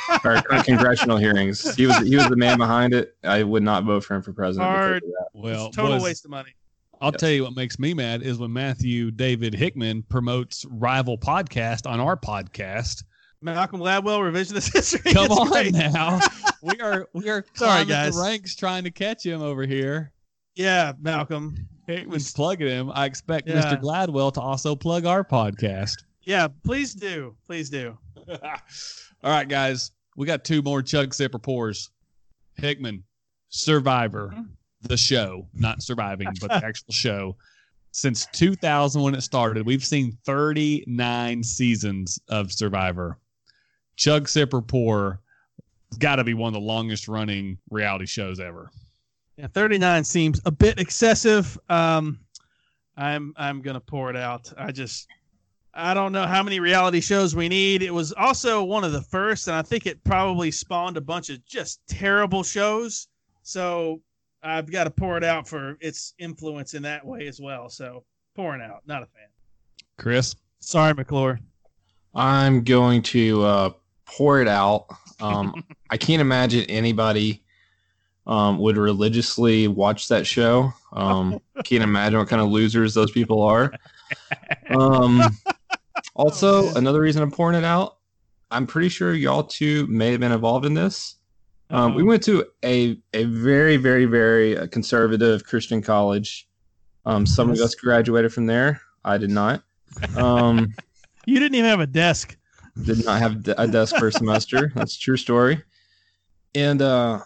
[0.24, 1.76] or congressional hearings.
[1.76, 3.16] He was he was the man behind it.
[3.24, 4.70] I would not vote for him for president.
[4.70, 5.04] Hard.
[5.34, 6.52] Well, It's a total boys, waste of money.
[7.00, 7.20] I'll Yes.
[7.22, 12.00] tell you what makes me mad is when Matthew David Hickman promotes rival podcast on
[12.00, 13.04] our podcast.
[13.40, 15.14] Malcolm Gladwell revisionist history.
[15.14, 15.74] Come It's on great.
[15.74, 16.20] now,
[16.64, 18.16] we are we are Sorry, climbing guys.
[18.16, 20.12] the ranks trying to catch him over here.
[20.56, 21.68] Yeah, Malcolm.
[21.88, 22.92] Hickman's plugging him.
[22.94, 23.62] I expect Yeah.
[23.62, 23.82] Mr.
[23.82, 26.04] Gladwell to also plug our podcast.
[26.24, 27.36] Yeah, please do.
[27.48, 27.98] Please do.
[28.28, 31.90] All right, guys, we got two more chug sipper pours.
[32.56, 33.04] Hickman,
[33.50, 34.50] Survivor, Mhm.
[34.82, 37.38] the show, not surviving, but the actual show.
[37.92, 43.18] Since 2000, when it started, we've seen 39 seasons of Survivor.
[43.96, 45.22] Chug Sipper Pour
[45.98, 48.70] got to be one of the longest running reality shows ever.
[49.38, 51.58] Yeah, 39 seems a bit excessive.
[51.70, 52.20] Um,
[52.96, 54.52] I'm I'm gonna pour it out.
[54.58, 55.08] I just
[55.74, 57.84] I don't know how many reality shows we need.
[57.84, 61.30] It was also one of the first, and I think it probably spawned a bunch
[61.30, 63.08] of just terrible shows.
[63.44, 64.02] So
[64.42, 67.70] I've got to pour it out for its influence in that way as well.
[67.70, 68.04] So
[68.36, 69.28] pouring out, not a fan.
[70.00, 71.40] Chris, Sorry, McClure.
[72.16, 73.70] I'm going to uh,
[74.06, 74.88] pour it out.
[75.20, 77.44] Um, I can't imagine anybody
[78.28, 80.74] um, would religiously watch that show.
[80.94, 83.74] Um, can't imagine what kind of losers those people are.
[84.70, 85.22] Um,
[86.16, 87.98] also, another reason I'm pouring it out,
[88.52, 91.16] I'm pretty sure y'all two may have been involved in this.
[91.70, 96.48] Um, we went to a, a very, very, very uh, conservative Christian college.
[97.06, 98.82] Um, some of us graduated from there.
[99.04, 99.64] I did not.
[100.16, 100.74] Um,
[101.26, 102.38] You didn't even have a desk.
[102.86, 104.72] did not have a desk for a semester.
[104.76, 105.62] That's a true story.
[106.56, 107.20] And uh,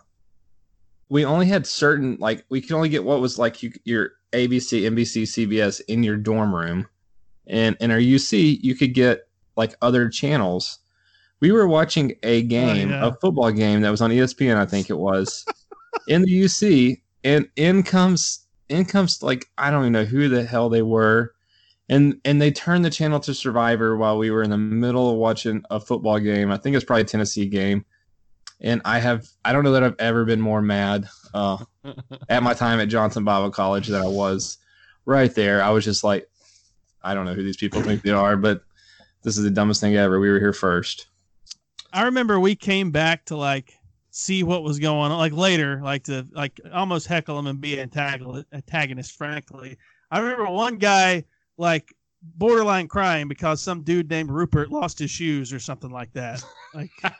[1.12, 4.84] we only had certain like we could only get what was like you, your ABC,
[4.84, 6.88] NBC, CBS in your dorm room,
[7.48, 10.80] and in our UC you could get like other channels.
[11.42, 13.08] We were watching a oh, game, yeah.
[13.08, 15.46] a football game that was on ESPN, I think it was,
[16.08, 20.46] in the UC, and in comes in comes like I don't even know who the
[20.46, 21.34] hell they were
[21.92, 25.18] and and they turned the channel to Survivor while we were in the middle of
[25.18, 26.50] watching a football game.
[26.50, 27.86] I think it's probably a Tennessee game.
[28.62, 31.58] And I have I don't know that I've ever been more mad uh,
[32.30, 34.58] at my time at Johnson Bible College than I was
[35.06, 35.64] right there.
[35.64, 36.30] I was just like,
[37.04, 38.64] I don't know who these people think they are, but
[39.24, 40.20] this is the dumbest thing ever.
[40.20, 41.08] We were here first.
[41.94, 43.74] I remember we came back to like
[44.12, 47.80] see what was going on, like later, like to like almost heckle him and be
[47.80, 49.18] antagonist, antagonist.
[49.18, 49.78] Frankly,
[50.12, 51.24] I remember one guy
[51.58, 56.44] like borderline crying because some dude named Rupert lost his shoes or something like that.
[56.74, 56.92] Like,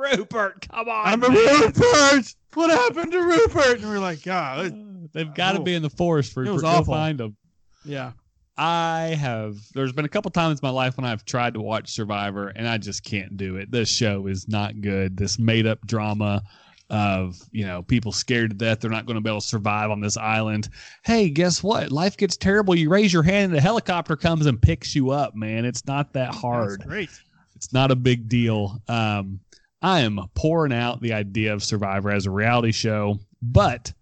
[0.00, 1.06] Rupert, come on.
[1.06, 1.30] I'm man.
[1.30, 2.34] Rupert.
[2.54, 3.80] What happened to Rupert?
[3.80, 5.62] And we're like, God, They've got to Oh.
[5.62, 6.94] be in the forest for It was for- awful.
[6.94, 7.36] find them.
[7.84, 8.12] yeah.
[8.56, 9.56] I have.
[9.74, 12.68] There's been a couple times in my life when I've tried to watch Survivor, and
[12.68, 13.70] I just can't do it.
[13.70, 15.16] This show is not good.
[15.16, 16.42] This made up drama
[16.90, 19.90] of you know people scared to death they're not going to be able to survive
[19.90, 20.68] on this island.
[21.04, 21.90] Hey, guess what?
[21.90, 22.74] Life gets terrible.
[22.74, 25.34] You raise your hand, and a helicopter comes and picks you up.
[25.34, 26.80] Man, it's not that hard.
[26.80, 27.10] That's great.
[27.56, 28.82] It's not a big deal.
[28.88, 29.40] Um,
[29.82, 33.92] I am pouring out the idea of Survivor as a reality show, but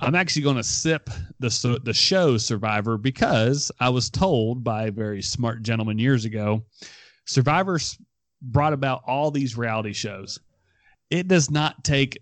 [0.00, 1.10] I'm actually going to sip
[1.40, 6.64] the the show Survivor because I was told by a very smart gentleman years ago,
[7.24, 7.98] Survivor's
[8.40, 10.38] brought about all these reality shows.
[11.10, 12.18] It does not take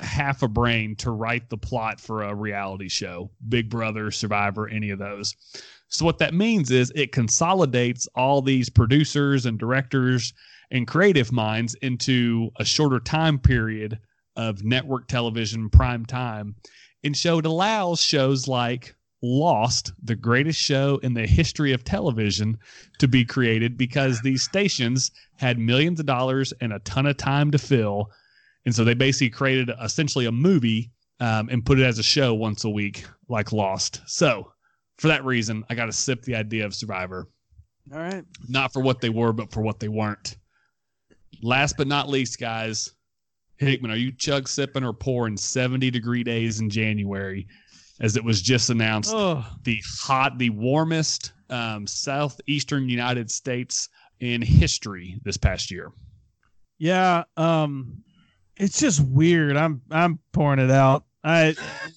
[0.00, 4.90] half a brain to write the plot for a reality show, Big Brother, Survivor, any
[4.90, 5.36] of those.
[5.88, 10.32] So what that means is it consolidates all these producers and directors
[10.72, 14.00] and creative minds into a shorter time period
[14.34, 16.56] of network television prime time.
[17.04, 22.58] And so it allows shows like Lost, the greatest show in the history of television,
[22.98, 27.52] to be created because these stations had millions of dollars and a ton of time
[27.52, 28.10] to fill.
[28.64, 32.34] And so they basically created essentially a movie um, and put it as a show
[32.34, 34.00] once a week, like Lost.
[34.06, 34.50] So
[34.98, 37.28] for that reason, I got to sip the idea of Survivor.
[37.92, 38.24] All right.
[38.48, 40.36] Not for what they were, but for what they weren't.
[41.42, 42.94] Last but not least, guys,
[43.56, 47.46] Hickman, are you chug sipping or pouring 70 degree days in January?
[48.00, 53.88] As it was just announced, Oh, the hot, the warmest um, southeastern United States
[54.20, 55.92] in history this past year.
[56.78, 57.24] yeah.
[57.36, 58.02] Um,
[58.56, 59.56] it's just weird.
[59.56, 61.04] I'm I'm pouring it out.
[61.24, 61.54] I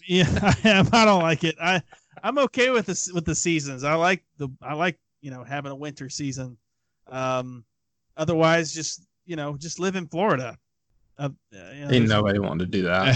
[0.08, 0.28] yeah,
[0.64, 0.90] I am.
[0.92, 1.56] I don't like it.
[1.62, 1.82] I
[2.24, 3.84] I'm okay with this with the seasons.
[3.84, 6.58] I like the I like you know having a winter season.
[7.08, 7.66] Um,
[8.16, 10.58] otherwise, just you know just live in Florida.
[11.18, 13.16] Uh, you know, Ain't nobody wanted to do that.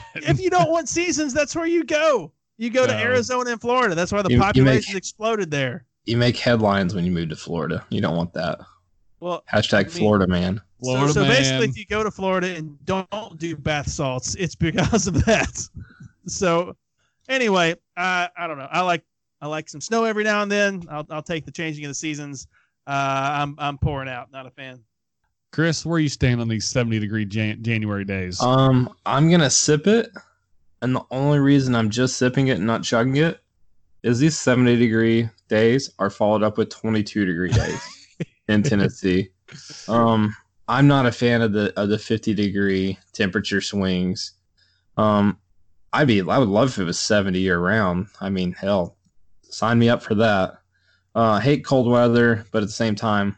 [0.14, 2.30] if you don't want seasons, that's where you go.
[2.58, 3.94] You go to Arizona and Florida.
[3.94, 5.84] That's why the You- you population make- exploded there.
[6.04, 7.84] You make headlines when you move to Florida.
[7.90, 8.60] You don't want that.
[9.18, 10.60] Well, Hashtag I mean- Florida man.
[10.82, 14.54] Florida so, so basically, if you go to Florida and don't do bath salts, it's
[14.54, 15.60] because of that.
[16.26, 16.74] so,
[17.28, 18.68] anyway, I I don't know.
[18.70, 19.04] I like
[19.42, 20.84] I like some snow every now and then.
[20.90, 22.46] I'll I'll take the changing of the seasons.
[22.86, 24.30] Uh, I'm I'm pouring out.
[24.32, 24.82] Not a fan.
[25.52, 28.40] Chris, where are you stand on these 70 degree Jan- January days?
[28.40, 30.10] Um, I'm gonna sip it,
[30.82, 33.40] and the only reason I'm just sipping it and not chugging it
[34.02, 38.06] is these 70 degree days are followed up with 22 degree days
[38.48, 39.30] in Tennessee.
[39.88, 40.34] Um,
[40.68, 44.32] I'm not a fan of the of the 50 degree temperature swings.
[44.96, 45.38] Um,
[45.92, 48.06] I'd be I would love if it was 70 year round.
[48.20, 48.96] I mean, hell,
[49.42, 50.60] sign me up for that.
[51.16, 53.36] Uh, I hate cold weather, but at the same time,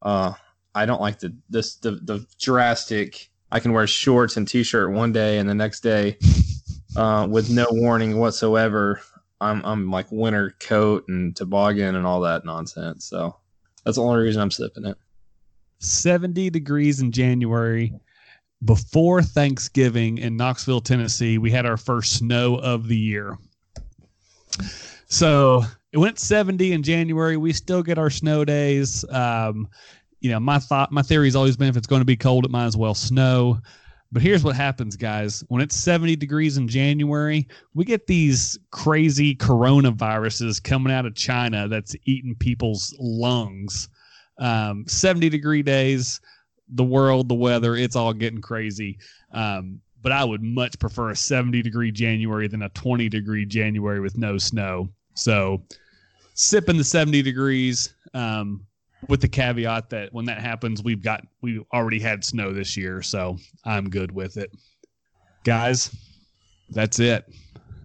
[0.00, 0.32] uh,
[0.76, 3.30] I don't like the this the the drastic.
[3.50, 6.18] I can wear shorts and t-shirt one day, and the next day,
[6.96, 9.00] uh, with no warning whatsoever,
[9.40, 13.06] I'm I'm like winter coat and toboggan and all that nonsense.
[13.06, 13.36] So
[13.84, 14.98] that's the only reason I'm sipping it.
[15.78, 17.92] 70 degrees in January.
[18.64, 23.38] Before Thanksgiving in Knoxville, Tennessee, we had our first snow of the year.
[25.08, 25.62] So
[25.92, 27.36] it went 70 in January.
[27.36, 29.04] We still get our snow days.
[29.10, 29.68] Um,
[30.26, 32.44] you know, my thought, my theory has always been if it's going to be cold,
[32.44, 33.60] it might as well snow.
[34.10, 35.44] But here's what happens, guys.
[35.46, 41.68] When it's 70 degrees in January, we get these crazy coronaviruses coming out of China
[41.68, 43.88] that's eating people's lungs.
[44.38, 46.20] Um, 70 degree days,
[46.70, 48.98] the world, the weather, it's all getting crazy.
[49.32, 54.00] Um, but I would much prefer a 70 degree January than a 20 degree January
[54.00, 54.88] with no snow.
[55.14, 55.62] So,
[56.34, 58.66] sipping the 70 degrees um,
[59.08, 63.02] with the caveat that when that happens, we've got we already had snow this year,
[63.02, 64.50] so I'm good with it.
[65.44, 65.94] Guys,
[66.70, 67.24] that's it.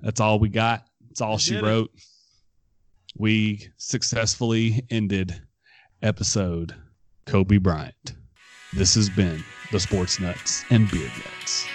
[0.01, 0.86] That's all we got.
[1.09, 1.68] That's all she did it.
[1.68, 1.91] wrote.
[3.18, 5.41] We successfully ended
[6.01, 6.74] episode
[7.26, 8.14] Kobe Bryant.
[8.74, 11.68] This has been the Sports Nuts and Beard Nuts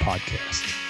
[0.00, 0.89] podcast.